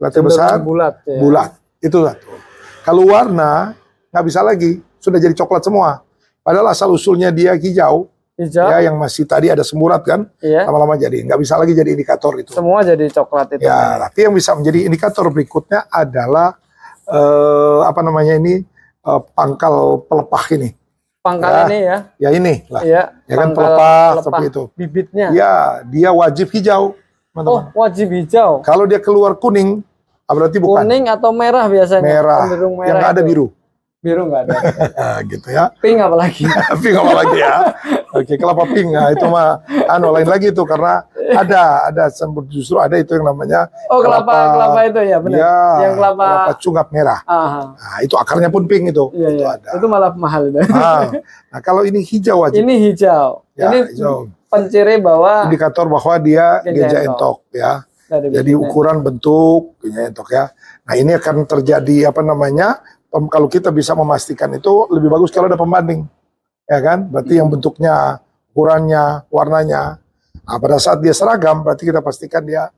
[0.00, 1.18] relatif Cenderung besar, bulat ya.
[1.20, 1.50] bulat.
[1.78, 2.32] Itu satu.
[2.82, 3.76] Kalau warna
[4.08, 6.00] nggak bisa lagi, sudah jadi coklat semua.
[6.40, 10.64] Padahal asal usulnya dia hijau, Hijau, ya yang masih tadi ada semurat kan, iya.
[10.64, 12.54] lama-lama jadi nggak bisa lagi jadi indikator itu.
[12.54, 13.66] Semua jadi coklat itu.
[13.66, 16.56] Ya, tapi yang bisa menjadi indikator berikutnya adalah
[17.10, 18.62] eh, apa namanya ini
[19.04, 20.70] eh, pangkal pelepah ini.
[21.28, 21.62] Pangkal Ya.
[21.62, 21.96] ini ya.
[22.16, 22.82] Ya ini lah.
[22.82, 23.02] Iya.
[23.28, 24.62] Ya kan pelepah seperti itu.
[24.72, 25.26] Bibitnya.
[25.30, 25.52] Ya,
[25.84, 26.92] dia wajib hijau, Oh,
[27.36, 27.62] teman-teman.
[27.76, 28.64] wajib hijau.
[28.64, 29.84] Kalau dia keluar kuning,
[30.24, 32.02] ah, berarti bukan Kuning atau merah biasanya?
[32.02, 32.38] merah.
[32.42, 32.88] Cenderung merah.
[32.88, 33.28] Yang nggak ada itu.
[33.28, 33.46] biru.
[33.98, 34.56] Biru nggak ada.
[34.94, 35.74] Nah, gitu ya.
[35.82, 36.46] Pink apalagi.
[36.82, 37.54] pink apa lagi ya?
[38.14, 38.94] Oke, kelapa pink.
[38.94, 39.58] Nah, itu mah
[39.90, 41.02] anu lain lagi itu karena
[41.34, 44.54] ada ada sembur justru ada itu yang namanya Oh, kelapa Kelapa.
[44.54, 45.38] kelapa itu ya, benar.
[45.42, 46.28] ya, Yang kelapa.
[46.62, 47.20] cungap merah.
[47.26, 49.04] Ah, Nah, itu akarnya pun pink itu.
[49.12, 49.56] iya Itu iya.
[49.58, 49.70] ada.
[49.74, 50.54] Itu malah mahal.
[50.54, 51.02] Nah,
[51.50, 52.54] nah, kalau ini hijau aja.
[52.54, 53.42] Ini hijau.
[53.58, 54.30] Ya, ini hijau.
[54.46, 57.42] penciri bahwa Indikator bahwa dia genja entok.
[57.50, 57.82] ya.
[58.08, 60.54] dari Jadi ukuran bentuk genja entok ya.
[60.86, 62.78] Nah, ini akan terjadi apa namanya?
[63.08, 66.04] Kalau kita bisa memastikan itu lebih bagus kalau ada pembanding.
[66.68, 67.08] Ya kan?
[67.08, 68.20] Berarti yang bentuknya,
[68.52, 69.96] ukurannya, warnanya.
[70.44, 72.68] Nah, pada saat dia seragam berarti kita pastikan dia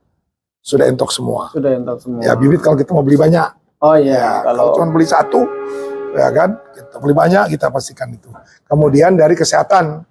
[0.61, 1.51] sudah entok semua.
[1.51, 2.21] sudah entok semua.
[2.23, 5.41] Ya, bibit kalau kita mau beli banyak, Oh ya, iya, kalau kalau cuma beli satu,
[6.13, 6.53] ya kan?
[6.77, 8.29] Kita beli banyak, kita pastikan itu.
[8.69, 10.05] Kemudian dari kesehatan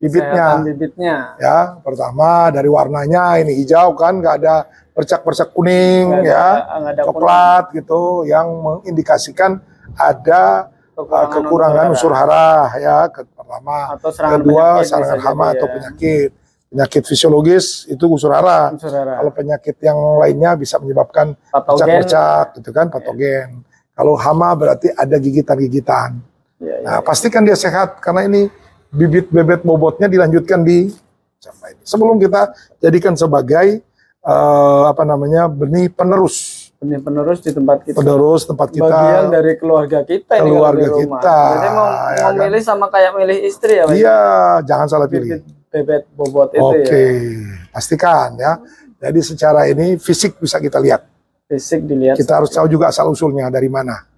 [0.00, 0.46] bibitnya.
[0.64, 1.16] bibitnya.
[1.36, 4.64] Ya pertama dari warnanya ini hijau kan nggak ada
[4.96, 6.46] percak-percak kuning ada, ya.
[6.80, 9.60] nggak ada coklat gitu yang mengindikasikan
[9.94, 12.72] ada uh, kekurangan unsur hara.
[12.80, 13.78] ya ke- pertama.
[13.94, 15.72] Atau serangan kedua penyakit serangan hama atau ya.
[15.76, 16.30] penyakit.
[16.70, 18.70] Penyakit fisiologis itu unsur hara.
[18.70, 19.18] Unsur hara.
[19.18, 23.66] kalau penyakit yang lainnya bisa menyebabkan percak-percak gitu kan patogen.
[23.90, 26.22] Kalau hama berarti ada gigitan-gigitan.
[26.62, 26.86] Ya, ya.
[26.86, 28.48] Nah, pastikan dia sehat karena ini
[28.90, 30.90] bibit bebet bobotnya dilanjutkan di
[31.38, 31.82] sampai ini.
[31.86, 33.80] Sebelum kita jadikan sebagai
[34.20, 38.84] eh, apa namanya benih penerus, benih penerus di tempat kita penerus tempat kita.
[38.84, 41.00] bagian dari keluarga kita ini Keluarga rumah.
[41.22, 42.34] kita, Jadi mau, ya mau kan?
[42.42, 43.84] milih sama kayak milih istri ya?
[43.88, 44.18] Iya,
[44.66, 45.38] jangan salah pilih.
[45.40, 48.58] bibit bebet bobot itu Oke, ya pastikan ya.
[49.00, 51.06] Jadi secara ini fisik bisa kita lihat.
[51.46, 54.09] fisik dilihat Kita harus tahu juga asal usulnya dari mana.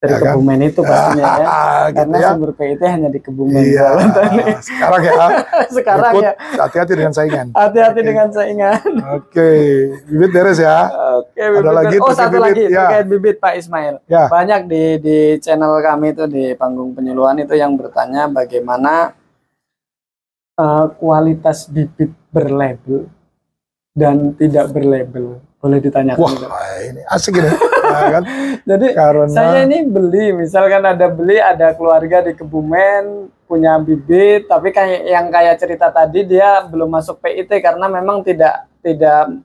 [0.00, 0.32] Dari ya kan?
[0.32, 1.36] kebumen itu pastinya ya
[1.84, 2.28] gitu karena ya.
[2.32, 3.88] sumber PIT hanya di kebumen Iya.
[4.58, 5.12] Sekarang ya.
[5.76, 7.46] sekarang Ikut, ya hati-hati dengan saingan.
[7.52, 8.80] hati-hati dengan saingan
[9.12, 9.50] Oke,
[10.06, 10.88] bibit beres ya.
[11.18, 12.80] Oke, bibit lagi ber- oh satu bibit, lagi ya.
[12.82, 13.94] terkait bibit Pak Ismail.
[14.06, 14.24] Ya.
[14.26, 19.12] Banyak di di channel kami itu di panggung penyuluhan itu yang bertanya bagaimana
[20.56, 23.04] eh, kualitas bibit berlabel
[23.92, 25.44] dan tidak berlabel.
[25.56, 26.48] Boleh ditanyakan Wah, itu.
[26.88, 27.52] ini asik ini.
[28.08, 28.24] Kan?
[28.70, 34.70] Jadi Karena saya ini beli, misalkan ada beli ada keluarga di Kebumen punya bibit, tapi
[34.70, 39.42] kayak yang kayak cerita tadi dia belum masuk PIT karena memang tidak tidak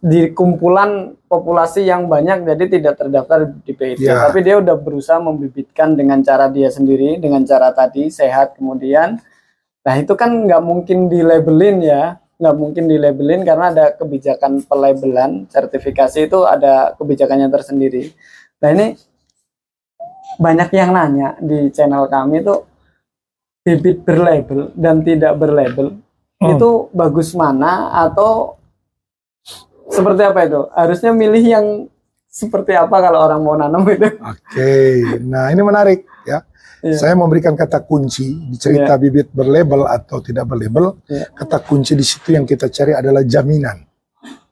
[0.00, 4.00] di kumpulan populasi yang banyak jadi tidak terdaftar di PIT.
[4.00, 4.30] Ya.
[4.30, 9.20] Tapi dia udah berusaha membibitkan dengan cara dia sendiri, dengan cara tadi sehat kemudian.
[9.84, 16.28] Nah itu kan nggak mungkin dilabelin ya, nggak mungkin dilabelin karena ada kebijakan pelabelan, sertifikasi
[16.28, 18.12] itu ada kebijakannya tersendiri.
[18.60, 18.86] Nah ini
[20.36, 22.60] banyak yang nanya di channel kami itu
[23.64, 26.04] bibit berlabel dan tidak berlabel
[26.44, 26.60] Hmm.
[26.60, 28.60] itu bagus mana atau
[29.88, 30.60] seperti apa itu?
[30.76, 31.66] Harusnya milih yang
[32.28, 34.12] seperti apa kalau orang mau nanam itu?
[34.20, 34.74] Oke,
[35.24, 36.44] nah ini menarik ya.
[36.84, 37.00] Iya.
[37.00, 41.00] Saya memberikan kata kunci di cerita bibit berlabel atau tidak berlabel.
[41.08, 41.32] Iya.
[41.32, 43.88] Kata kunci di situ yang kita cari adalah jaminan.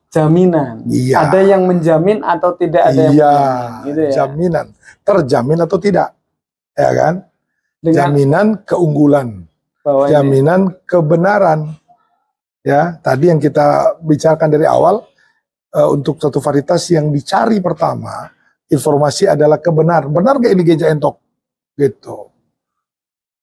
[0.09, 0.88] Jaminan.
[0.88, 1.29] Iya.
[1.29, 4.12] Ada yang menjamin atau tidak ada yang iya, menjamin, gitu ya.
[4.16, 4.66] jaminan.
[5.05, 6.09] Terjamin atau tidak.
[6.73, 7.14] Ya kan?
[7.83, 9.29] Dengan Jaminan keunggulan,
[9.85, 11.61] bahwa ini- jaminan kebenaran.
[12.62, 15.03] Ya, tadi yang kita bicarakan dari awal
[15.75, 18.31] eh, untuk satu varietas yang dicari pertama,
[18.71, 20.07] informasi adalah kebenar.
[20.07, 21.21] Benar gak ini geja entok?
[21.74, 22.18] Gitu.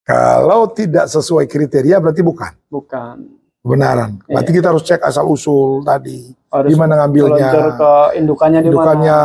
[0.03, 3.29] Kalau tidak sesuai kriteria berarti bukan bukan
[3.61, 4.17] kebenaran.
[4.25, 4.57] Berarti Iya.
[4.57, 6.33] kita harus cek asal usul tadi.
[6.49, 7.49] harus Di mana ngambilnya?
[7.77, 9.19] ke indukannya di Indukannya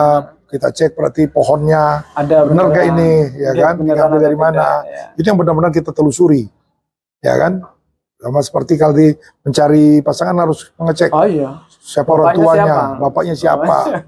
[0.44, 3.80] kita cek berarti pohonnya Ada benar gak ini, ya Dia kan?
[3.80, 4.84] atau dari mana?
[4.84, 5.16] ya.
[5.16, 6.44] Itu yang benar-benar kita telusuri,
[7.18, 7.64] ya kan?
[8.20, 9.08] Sama seperti kalau di
[9.40, 13.00] mencari pasangan harus mengecek Oh iya, siapa orang tuanya, siapa?
[13.00, 14.00] bapaknya siapa, Bapaknya.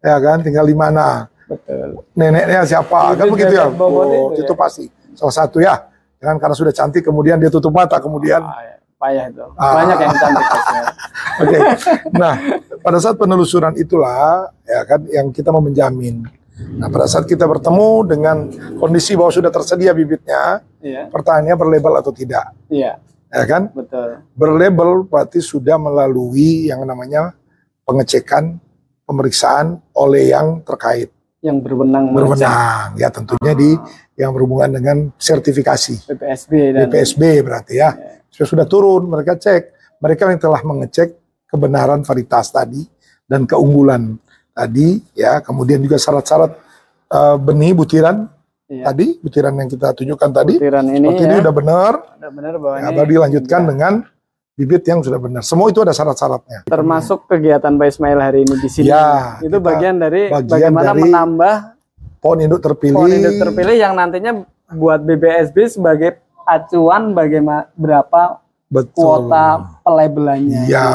[0.00, 0.36] ya kan?
[0.40, 1.06] Tinggal di mana,
[1.46, 1.88] betul.
[2.12, 3.66] neneknya siapa, kan begitu ya?
[3.68, 4.58] Oh, itu itu ya.
[4.58, 5.74] pasti salah satu ya.
[6.18, 8.76] Jangan karena sudah cantik kemudian dia tutup mata kemudian Ah, ya.
[8.94, 9.42] payah itu.
[9.58, 9.72] Ah.
[9.74, 10.46] Banyak yang cantik.
[11.42, 11.58] Oke.
[12.14, 12.34] Nah,
[12.78, 16.22] pada saat penelusuran itulah ya kan yang kita mau menjamin.
[16.78, 18.36] Nah, pada saat kita bertemu dengan
[18.78, 23.70] kondisi bahwa sudah tersedia bibitnya, Iya, pertanyaannya berlabel atau tidak, iya, ya kan?
[23.74, 24.22] betul.
[24.34, 27.34] Berlabel berarti sudah melalui yang namanya
[27.82, 28.62] pengecekan,
[29.02, 31.10] pemeriksaan oleh yang terkait
[31.42, 33.74] Yang berwenang berwenang, ya tentunya di
[34.14, 36.06] yang berhubungan dengan sertifikasi.
[36.06, 37.90] BPSB dan BPSB berarti ya.
[38.30, 41.18] Sudah sudah turun, mereka cek, mereka yang telah mengecek
[41.50, 42.86] kebenaran varietas tadi
[43.26, 44.22] dan keunggulan
[44.54, 45.42] tadi, ya.
[45.42, 46.54] Kemudian juga syarat-syarat
[47.10, 48.30] eh, benih butiran
[48.72, 48.88] Iya.
[48.88, 52.54] tadi, butiran yang kita tunjukkan tadi, butiran ini seperti ya, ini udah benar, udah benar
[52.56, 53.92] bahwa ya, ini dilanjutkan dengan
[54.52, 55.42] bibit yang sudah benar.
[55.42, 56.68] Semua itu ada syarat-syaratnya.
[56.68, 58.88] termasuk kegiatan Pak Ismail hari ini di sini.
[58.92, 61.54] Ya, itu bagian dari bagian bagaimana dari menambah
[62.22, 62.94] Pohon induk terpilih.
[62.94, 68.38] pohon induk terpilih yang nantinya buat BBSB sebagai acuan bagaimana berapa
[68.72, 69.04] betul.
[69.28, 69.46] kuota
[69.84, 70.64] pelabelannya.
[70.64, 70.88] Ya,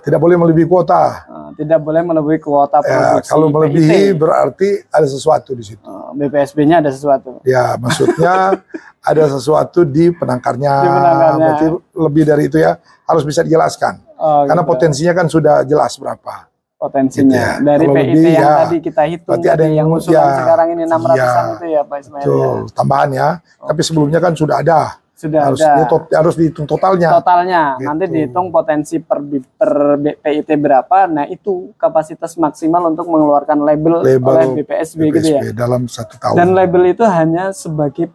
[0.00, 1.22] tidak boleh melebihi kuota.
[1.22, 3.28] Eh, tidak boleh melebihi kuota Ya, produksi.
[3.28, 4.16] kalau melebihi PIT.
[4.16, 5.84] berarti ada sesuatu di situ.
[5.84, 7.44] Eh, BPSB-nya ada sesuatu.
[7.44, 8.56] Ya, maksudnya
[9.12, 10.74] ada sesuatu di penangkarnya.
[10.74, 11.36] Di penangkarnya.
[11.38, 14.00] Berarti lebih dari itu ya harus bisa dijelaskan.
[14.16, 14.70] Oh, Karena gitu.
[14.70, 16.48] potensinya kan sudah jelas berapa.
[16.74, 17.52] potensinya gitu ya.
[17.62, 20.34] dari Kalau PIT lebih, yang ya, tadi kita hitung berarti ada yang- yang usulan ya,
[20.34, 21.54] sekarang ini 600-an ya.
[21.54, 22.26] itu ya Pak Ismail ya.
[22.26, 23.28] Betul, tambahan ya.
[23.62, 24.80] Tapi sebelumnya kan sudah ada.
[25.22, 25.86] Sudah harus ada.
[25.86, 27.14] tot- harus dihitung totalnya.
[27.14, 27.86] totalnya Gitu.
[27.86, 29.22] nanti dihitung potensi per,
[29.54, 29.70] per
[30.18, 35.54] PIT berapa nah itu kapasitas maksimal untuk mengeluarkan label, Label oleh BPSB, gitu ya BPSB
[35.54, 36.34] dalam satu tahun.
[36.34, 38.10] dan label itu hanya sebagai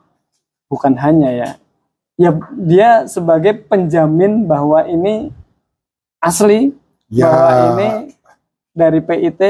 [0.68, 1.50] bukan hanya ya
[2.16, 5.32] ya dia sebagai penjamin bahwa ini
[6.20, 6.76] asli
[7.08, 7.90] ya, bahwa ini
[8.74, 9.42] dari PIT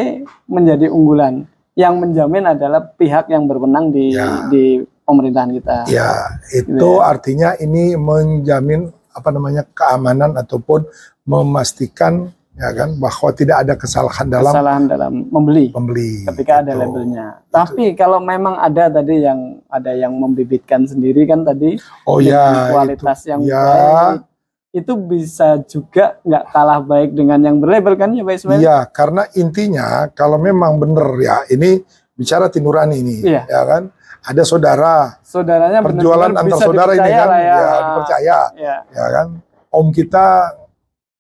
[0.46, 1.44] menjadi unggulan
[1.74, 4.46] yang menjamin adalah pihak yang berwenang di Ya.
[4.48, 6.12] di pemerintahan kita ya
[6.52, 7.08] itu Gitu ya.
[7.08, 10.84] artinya ini menjamin apa namanya keamanan ataupun
[11.26, 16.26] memastikan ya kan bahwa tidak ada kesalahan dalam kesalahan dalam membeli pembeli.
[16.26, 16.82] ketika ada Gitu.
[16.82, 17.28] labelnya.
[17.48, 19.40] Tapi kalau memang ada tadi yang
[19.70, 23.62] ada yang membibitkan sendiri kan tadi Oh ya, kualitas yang ya.
[23.62, 24.26] baik
[24.74, 28.60] itu bisa juga nggak kalah baik dengan yang berlabel kan ya Pak Ismail?
[28.60, 31.82] Iya, karena intinya kalau memang bener ya, ini
[32.14, 33.46] bicara tinurani ini, Iya.
[33.46, 33.84] ya kan?
[34.24, 39.28] Ada saudara, Saudaranya perjualan antar saudara ini kan, lah ya, dipercaya, Ya, ya kan?
[39.72, 40.26] Om kita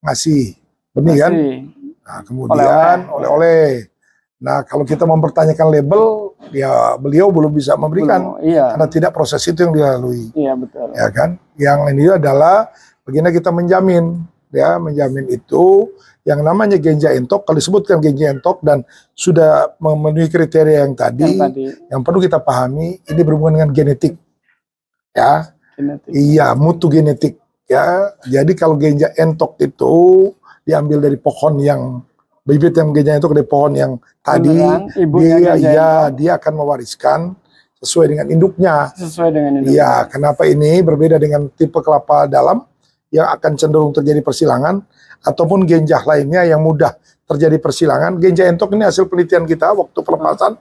[0.03, 0.55] ngasih.
[0.95, 1.31] Benih kan?
[2.07, 3.91] Nah, kemudian oleh-oleh.
[4.37, 8.37] Nah, kalau kita mempertanyakan label, ya beliau belum bisa memberikan.
[8.37, 10.93] Belum, iya, karena tidak proses itu yang dilalui, iya betul.
[10.93, 11.41] ya kan?
[11.57, 12.69] Yang ini adalah
[13.01, 14.21] bagaimana kita menjamin,
[14.53, 15.89] ya menjamin itu
[16.27, 17.47] yang namanya genja entok.
[17.47, 18.83] Kalau disebutkan genja entok dan
[19.15, 24.19] sudah memenuhi kriteria yang tadi, Yang tadi yang perlu kita pahami ini berhubungan dengan genetik,
[25.15, 25.55] ya.
[25.79, 26.11] genetik.
[26.11, 27.39] Iya, mutu genetik
[27.71, 28.11] ya.
[28.27, 29.95] Jadi kalau genja entok itu
[30.67, 32.03] diambil dari pohon yang
[32.43, 34.51] bibit yang genja entok dari pohon yang tadi
[35.23, 37.19] dia iya dia akan mewariskan
[37.79, 38.91] sesuai dengan induknya.
[38.99, 39.77] sesuai dengan itu.
[39.77, 42.65] Iya, kenapa ini berbeda dengan tipe kelapa dalam
[43.13, 44.83] yang akan cenderung terjadi persilangan
[45.23, 46.93] ataupun genjah lainnya yang mudah
[47.25, 48.17] terjadi persilangan.
[48.17, 50.55] Genjah entok ini hasil penelitian kita waktu pelepasan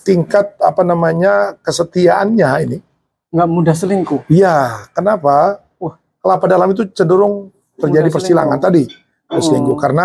[0.00, 2.78] tingkat apa namanya kesetiaannya ini
[3.30, 4.26] Nggak mudah selingkuh.
[4.26, 5.62] Iya, kenapa?
[5.78, 5.94] Wah.
[6.18, 8.90] Kelapa dalam itu cenderung terjadi Mudah persilangan selingkuh.
[9.30, 9.38] tadi.
[9.38, 9.82] Selingkuh Hmm.
[9.86, 10.04] karena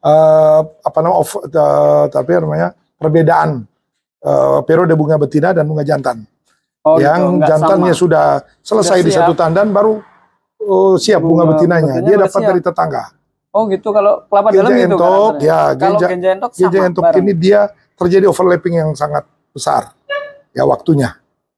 [0.00, 3.66] eh, apa namanya of, eh, tapi namanya perbedaan
[4.22, 6.22] eh, periode bunga betina dan bunga jantan.
[6.80, 8.02] Oh, yang gitu, jantannya sama.
[8.06, 8.26] sudah
[8.62, 9.98] selesai Sudah di satu tandan baru
[10.62, 11.92] oh, siap bunga, Bunga betinanya.
[11.98, 12.48] betinanya Dia dapat siap.
[12.54, 13.04] dari tetangga.
[13.50, 15.42] Oh gitu kalau kelapa Genja dalam gitu entok, karakternya.
[15.42, 17.18] ya, Kalau genja- genja entok sama Genja entok bareng.
[17.26, 17.60] ini dia
[17.98, 19.82] terjadi overlapping yang sangat besar
[20.54, 21.10] ya waktunya.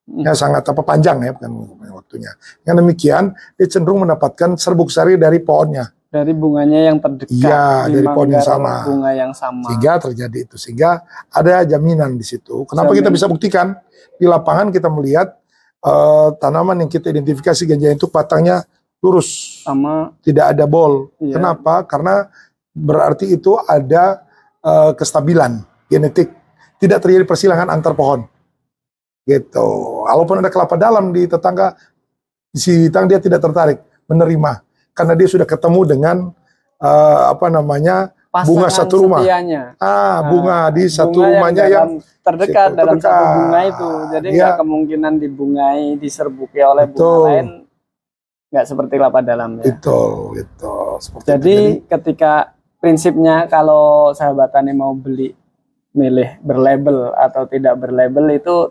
[0.03, 0.25] Hmm.
[0.25, 1.51] Ya sangat apa panjang ya bukan
[1.93, 2.31] waktunya.
[2.65, 3.23] Yang demikian
[3.55, 7.33] dia cenderung mendapatkan serbuk sari dari pohonnya dari bunganya yang terdekat.
[7.33, 8.85] Iya, dari pohon yang sama.
[8.85, 9.65] Bunga yang sama.
[9.65, 12.69] sehingga terjadi itu sehingga ada jaminan di situ.
[12.69, 12.99] Kenapa Jamin.
[13.01, 13.73] kita bisa buktikan
[14.17, 15.33] di lapangan kita melihat
[15.81, 18.61] eh, tanaman yang kita identifikasi ganja itu batangnya
[19.03, 21.11] lurus, sama tidak ada bol.
[21.19, 21.35] Iya.
[21.35, 21.83] Kenapa?
[21.83, 22.31] Karena
[22.71, 24.23] berarti itu ada
[24.63, 26.31] eh, kestabilan genetik,
[26.79, 28.23] tidak terjadi persilangan antar pohon.
[29.23, 29.67] Gitu.
[30.03, 31.75] Walaupun ada kelapa dalam di tetangga,
[32.51, 36.17] si tang dia tidak tertarik menerima karena dia sudah ketemu dengan
[36.79, 39.21] eh, apa namanya Bunga pasangan satu rumah.
[39.21, 39.77] setianya.
[39.77, 43.35] ah Nah, bunga di satu bunga rumahnya yang, dalam- terdekat situ dalam satu terdekat.
[43.37, 43.89] bunga itu.
[44.09, 47.23] Jadi nggak kemungkinan dibungai, diserbuki oleh bunga Betul.
[47.29, 47.47] lain.
[48.53, 49.73] Nggak seperti kelapa dalam ya.
[49.73, 49.99] itu
[50.37, 51.89] itu seperti Jadi itu.
[51.89, 55.33] ketika prinsipnya kalau sahabat tani mau beli
[55.97, 58.69] milih berlabel atau tidak berlabel itu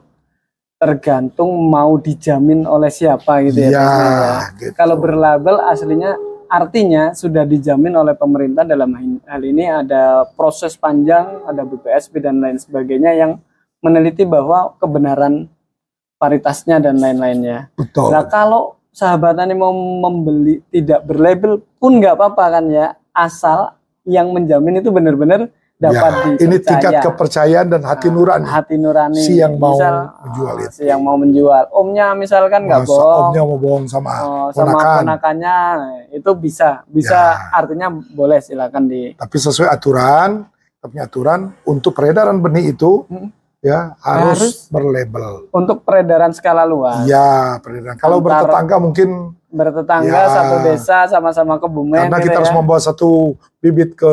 [0.79, 3.71] tergantung mau dijamin oleh siapa gitu ya.
[3.71, 4.39] Ismail ya.
[4.59, 4.75] gitu.
[4.75, 6.19] Kalau berlabel aslinya
[6.51, 8.93] artinya sudah dijamin oleh pemerintah dalam
[9.25, 13.39] hal ini ada proses panjang, ada BPSP dan lain sebagainya yang
[13.81, 15.47] meneliti bahwa kebenaran
[16.21, 17.71] paritasnya dan lain-lainnya.
[17.75, 18.11] betul.
[18.11, 23.73] Nah kalau sahabat tani mau membeli tidak berlabel pun nggak apa-apa kan ya, asal
[24.05, 28.47] yang menjamin itu benar-benar dapat Ya, ini tingkat kepercayaan dan hati Nah, nurani.
[28.47, 29.19] Hati nurani.
[29.19, 30.71] Si yang mau Misal, menjual ah, itu.
[30.71, 31.65] Si yang mau menjual.
[31.75, 33.35] Omnya misalkan nggak bohong.
[33.35, 34.99] omnya mau bohong sama Oh, sama ponakan.
[35.03, 35.57] ponakannya
[36.13, 37.51] itu bisa bisa Ya.
[37.51, 40.47] artinya boleh silakan di Tapi sesuai aturan,
[40.79, 43.35] punya aturan untuk peredaran benih itu Hmm.
[43.63, 44.55] Ya harus, Harus.
[44.69, 45.47] berlabel.
[45.49, 47.95] untuk peredaran skala luas Ya, peredaran.
[47.95, 49.09] Kalau Antar- bertetangga mungkin
[49.49, 50.27] bertetangga Ya.
[50.29, 52.41] satu desa sama-sama kebumen karena gitu kita ya.
[52.43, 53.11] harus membawa satu
[53.57, 54.13] bibit ke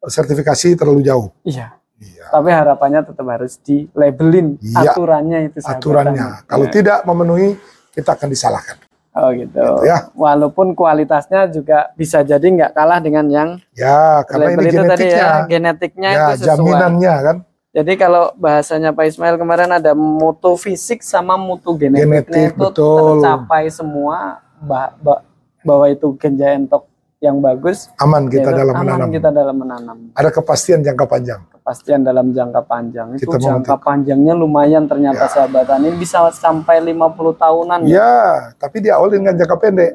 [0.00, 1.30] sertifikasi terlalu jauh.
[1.42, 2.30] iya Iya.
[2.30, 4.90] tapi harapannya tetap harus di labelin Iya.
[4.90, 6.42] aturannya itu Aturannya.
[6.44, 6.72] Kalau Ya.
[6.72, 7.58] tidak memenuhi,
[7.90, 8.76] kita akan disalahkan.
[9.10, 10.06] oh gitu, Gitu ya.
[10.14, 15.18] walaupun kualitasnya juga bisa jadi nggak kalah dengan yang Ya, karena ini itu tadi genetiknya.
[15.18, 17.36] ya genetiknya Ya, itu sesuai jaminannya kan.
[17.68, 23.20] Jadi kalau bahasanya Pak Ismail kemarin ada mutu fisik sama mutu genetiknya Genetik, itu betul.
[23.20, 25.20] tercapai semua bah- bah-
[25.60, 27.92] bahwa itu genja entok yang bagus.
[27.98, 29.08] Aman kita yaitu dalam aman menanam.
[29.10, 29.96] kita dalam menanam.
[30.14, 31.40] Ada kepastian jangka panjang.
[31.50, 33.06] Kepastian dalam jangka panjang.
[33.12, 33.84] Itu Kita jangka memetik.
[33.84, 35.28] panjangnya lumayan ternyata Ya.
[35.28, 37.84] sahabat tani bisa sampai 50 tahunan.
[37.84, 38.14] Ya,
[38.56, 39.92] tapi diawali dengan jangka pendek.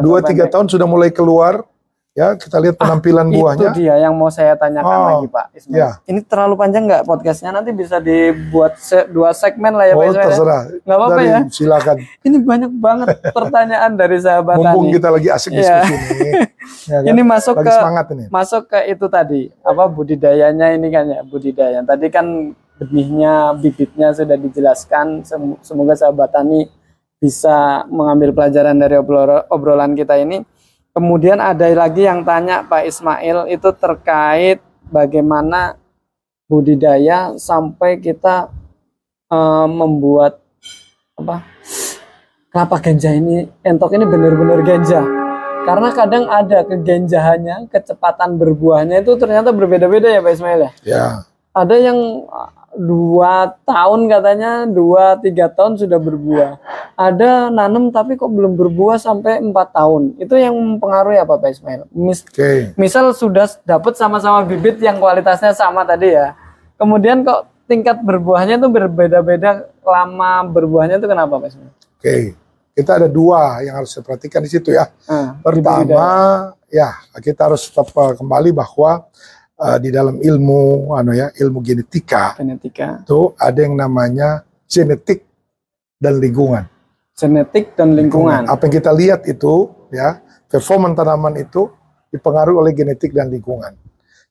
[0.00, 1.60] Dua tiga tahun sudah mulai keluar.
[2.12, 3.72] Ya, kita lihat penampilan buahnya.
[3.72, 5.80] Itu dia yang mau saya tanyakan Oh, lagi Pak Ismail.
[5.80, 5.90] ya.
[6.04, 7.48] Ini terlalu panjang nggak podcastnya?
[7.50, 10.20] Nanti bisa dibuat se- dua segmen lah ya Pak Oh, Ismail.
[10.20, 10.28] ya?
[10.28, 10.62] terserah.
[10.84, 11.38] Nggak apa-apa ya.
[11.48, 11.96] Silakan.
[12.28, 14.92] Ini banyak banget pertanyaan dari sahabat Mumpung tani.
[14.92, 15.76] kita lagi asik Iya.
[15.80, 16.30] diskusi ini.
[16.82, 17.08] Ya kan?
[17.08, 18.24] Ini masuk lagi ke semangat ini.
[18.28, 21.80] masuk ke itu tadi apa budidayanya ini kan ya budidaya.
[21.80, 22.26] Tadi kan
[22.76, 25.22] benihnya, bibitnya sudah dijelaskan.
[25.22, 26.68] Sem- Semoga sahabat tani
[27.16, 30.44] bisa mengambil pelajaran dari obrol- obrolan kita ini.
[30.92, 34.60] Kemudian ada lagi yang tanya Pak Ismail itu terkait
[34.92, 35.80] bagaimana
[36.44, 38.52] budidaya sampai kita
[39.32, 40.44] eh, membuat
[41.16, 41.48] apa
[42.52, 45.00] kelapa ganja ini entok ini benar-benar ganja.
[45.62, 50.70] Karena kadang ada kegenjahannya kecepatan berbuahnya itu ternyata berbeda-beda ya Pak Ismail ya?
[50.84, 51.04] Ya,
[51.52, 56.56] ada yang uh, dua tahun katanya dua tiga tahun sudah berbuah
[56.96, 61.84] ada nanam tapi kok belum berbuah sampai empat tahun itu yang mempengaruhi apa Pak Ismail
[61.92, 62.72] Mis- oke.
[62.80, 66.32] misal sudah dapat sama-sama bibit yang kualitasnya sama tadi ya
[66.80, 72.34] kemudian kok tingkat berbuahnya itu berbeda-beda lama berbuahnya itu kenapa Pak Ismail Oke.
[72.74, 74.90] Kita ada dua yang harus diperhatikan di situ ya.
[75.06, 76.08] Nah, Pertama,
[76.66, 76.90] ya
[77.22, 79.06] kita harus tetap uh, kembali bahwa
[79.62, 83.06] uh, di dalam ilmu anu ya, ilmu genetika genetika.
[83.06, 85.22] itu ada yang namanya genetik
[86.02, 86.66] dan lingkungan.
[87.14, 88.50] genetik dan lingkungan.
[88.50, 90.18] Apa yang kita lihat itu ya,
[90.50, 91.70] performa tanaman itu
[92.10, 93.78] dipengaruhi oleh genetik dan lingkungan.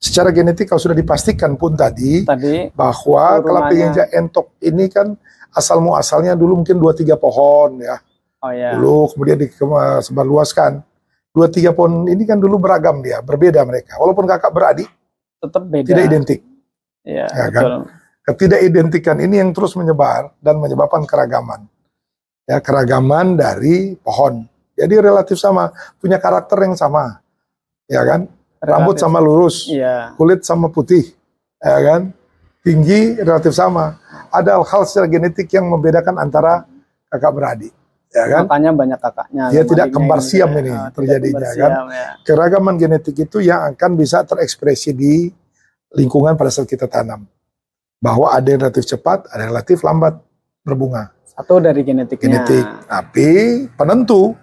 [0.02, 3.72] Secara genetik kalau sudah dipastikan pun tadi tadi bahwa kelapa
[4.12, 5.14] entok ini kan
[5.54, 8.02] asal muasalnya dulu mungkin dua tiga pohon ya.
[8.42, 10.82] Oh ya dulu kemudian disebarluaskan
[11.30, 14.02] dua tiga pohon ini kan dulu beragam dia berbeda mereka.
[14.02, 14.90] Walaupun kakak beradik
[15.42, 15.88] tetap beda.
[15.90, 16.40] Tidak identik.
[17.02, 17.64] Ya, Ya kan?
[17.66, 17.82] betul.
[18.22, 21.66] Ketidakidentikan ini yang terus menyebar dan menyebabkan keragaman.
[22.46, 24.46] Ya keragaman dari pohon.
[24.78, 27.18] Jadi relatif sama punya karakter yang sama.
[27.90, 28.30] Ya kan?
[28.62, 29.02] Rambut Relatif.
[29.10, 30.14] sama lurus iya.
[30.22, 31.02] kulit sama putih,
[31.58, 32.02] ya kan?
[32.62, 33.98] Tinggi relatif sama.
[34.30, 36.70] Ada hal secara genetik yang membedakan antara
[37.10, 37.74] kakak beradik,
[38.12, 38.44] ya kan?
[38.46, 40.60] makanya banyak kakaknya Dia tidak kembar gitu siam ya.
[40.60, 41.52] ini tidak terjadinya, kan?
[41.56, 42.08] siam, ya.
[42.28, 45.32] Keragaman genetik itu yang akan bisa terekspresi di
[45.96, 47.24] lingkungan pada saat kita tanam.
[48.02, 50.18] Bahwa ada yang relatif cepat, ada yang relatif lambat
[50.66, 51.14] berbunga.
[51.32, 52.66] satu dari genetiknya Genetik.
[52.86, 53.30] Tapi
[53.74, 54.36] penentu,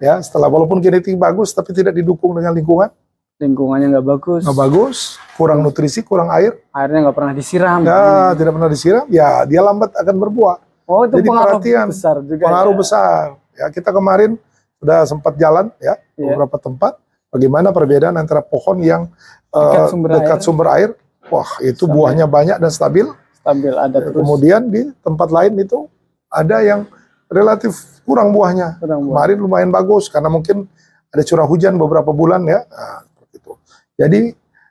[0.00, 2.88] ya setelah walaupun genetik bagus tapi tidak didukung dengan lingkungan,
[3.36, 4.96] lingkungannya nggak bagus nggak bagus,
[5.36, 9.92] kurang nutrisi, kurang air, airnya nggak pernah disiram Ya, tidak pernah disiram, ya dia lambat
[9.92, 10.56] akan berbuah.
[10.86, 11.86] Oh itu Jadi pengaruh perhatian.
[11.90, 12.78] besar juga Pengaruh ya.
[12.78, 13.24] besar.
[13.52, 14.30] Ya, kita kemarin
[14.76, 16.32] sudah sempat jalan ya Iya.
[16.32, 16.92] beberapa tempat.
[17.26, 19.10] Bagaimana perbedaan antara pohon yang
[19.48, 20.42] Dekat eh, sumber dekat air.
[20.42, 20.90] sumber air,
[21.26, 21.92] wah itu Stabil.
[21.92, 23.06] buahnya banyak dan stabil.
[23.36, 25.86] stabil ada terus Kemudian di tempat lain itu
[26.28, 26.82] ada yang
[27.26, 27.72] relatif
[28.02, 28.78] kurang buahnya.
[28.78, 29.10] kurang buah.
[29.12, 30.66] Kemarin lumayan bagus karena mungkin
[31.08, 32.62] ada curah hujan beberapa bulan ya.
[32.62, 33.52] Nah, itu.
[33.96, 34.20] Jadi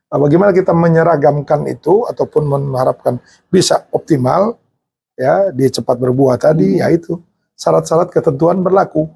[0.06, 4.56] eh, bagaimana kita menyeragamkan itu ataupun mengharapkan bisa optimal
[5.16, 6.82] ya di cepat berbuah tadi Hmm.
[6.86, 7.20] yaitu
[7.56, 9.08] syarat-syarat ketentuan berlaku.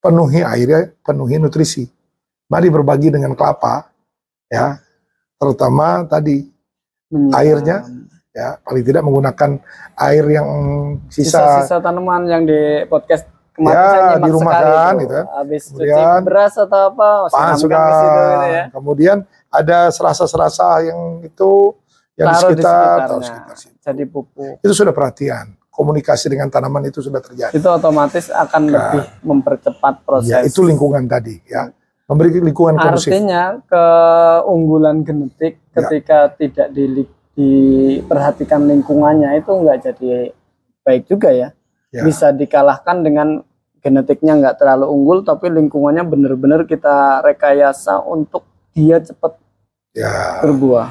[0.00, 1.84] Penuhi airnya, penuhi nutrisi.
[2.48, 3.92] Mari berbagi dengan kelapa
[4.48, 4.80] ya.
[5.36, 6.48] Terutama tadi
[7.12, 7.36] Menyiram.
[7.36, 7.76] airnya,
[8.32, 9.50] ya paling tidak menggunakan
[9.98, 10.48] air yang
[11.12, 15.00] sisa sisa-sisa tanaman yang di podcast kemarin Ya, saya di rumah kan, itu.
[15.04, 15.24] gitu kan.
[15.36, 17.44] Habis cuci Kemudian- beras atau apa, sudah.
[17.52, 18.64] ke situ gitu ya.
[18.72, 19.16] Kemudian
[19.50, 21.50] ada serasa-serasa yang itu
[22.16, 23.04] yang di Taruh di sekitar, sekitarnya.
[23.04, 23.69] taruh sekitar.
[23.80, 24.60] Jadi pupuk.
[24.60, 25.56] Itu sudah perhatian.
[25.72, 27.56] Komunikasi dengan tanaman itu sudah terjadi.
[27.56, 28.72] Itu otomatis akan Nah.
[28.76, 30.28] lebih mempercepat proses.
[30.28, 31.72] Ya, itu lingkungan tadi ya.
[32.04, 33.08] Memberi lingkungan kondusif.
[33.08, 35.80] Artinya keunggulan genetik Ya.
[35.80, 40.34] ketika tidak di, diperhatikan lingkungannya itu nggak jadi
[40.82, 41.48] baik juga ya.
[41.90, 42.02] Ya.
[42.04, 43.40] Bisa dikalahkan dengan
[43.80, 49.40] genetiknya nggak terlalu unggul tapi lingkungannya benar-benar kita rekayasa untuk dia cepat
[49.90, 50.86] Ya, berbuah.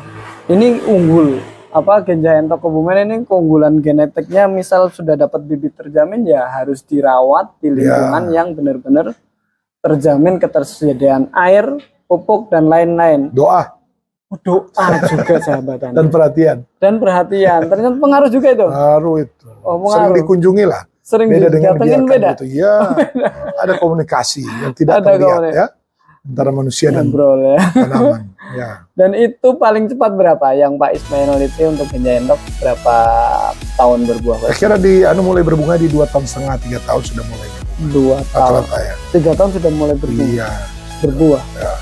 [0.52, 1.40] Ini unggul.
[1.70, 7.54] Apa genja entok kebumen ini keunggulan genetiknya misal sudah dapat bibit terjamin ya harus dirawat
[7.58, 9.14] di lingkungan yang benar-benar
[9.80, 11.70] terjamin ketersediaan air,
[12.04, 13.30] pupuk dan lain-lain.
[13.30, 13.78] doa
[14.42, 14.66] Doa
[15.08, 16.58] juga sahabat dan perhatian.
[16.78, 17.66] dan perhatian.
[17.66, 18.66] Ternyata pengaruh juga itu.
[18.66, 19.48] Baru itu.
[19.62, 20.16] Oh, Sering pengaruh.
[20.18, 20.82] dikunjungi lah.
[21.02, 21.74] Sering Beda dengan
[22.06, 22.30] beda.
[22.34, 22.46] gitu.
[22.62, 22.94] Ya,
[23.58, 25.58] ada komunikasi yang tidak Ada terlihat komunikasi.
[25.58, 25.66] ya
[26.20, 27.58] antara manusia dan Ngobrol ya.
[27.74, 28.22] tanaman.
[28.56, 28.72] Ya.
[28.98, 32.96] Dan itu paling cepat berapa yang Pak Ismail itu untuk genja entok berapa
[33.78, 34.38] tahun berbuah?
[34.42, 34.48] Pak?
[34.54, 37.48] Saya kira di anu mulai berbunga di dua tahun setengah tiga tahun sudah mulai
[37.80, 38.96] Dua tahun, ya.
[39.16, 40.28] tiga tahun sudah mulai berbuah.
[40.28, 40.50] Iya.
[41.00, 41.44] berbuah.
[41.56, 41.74] Ya.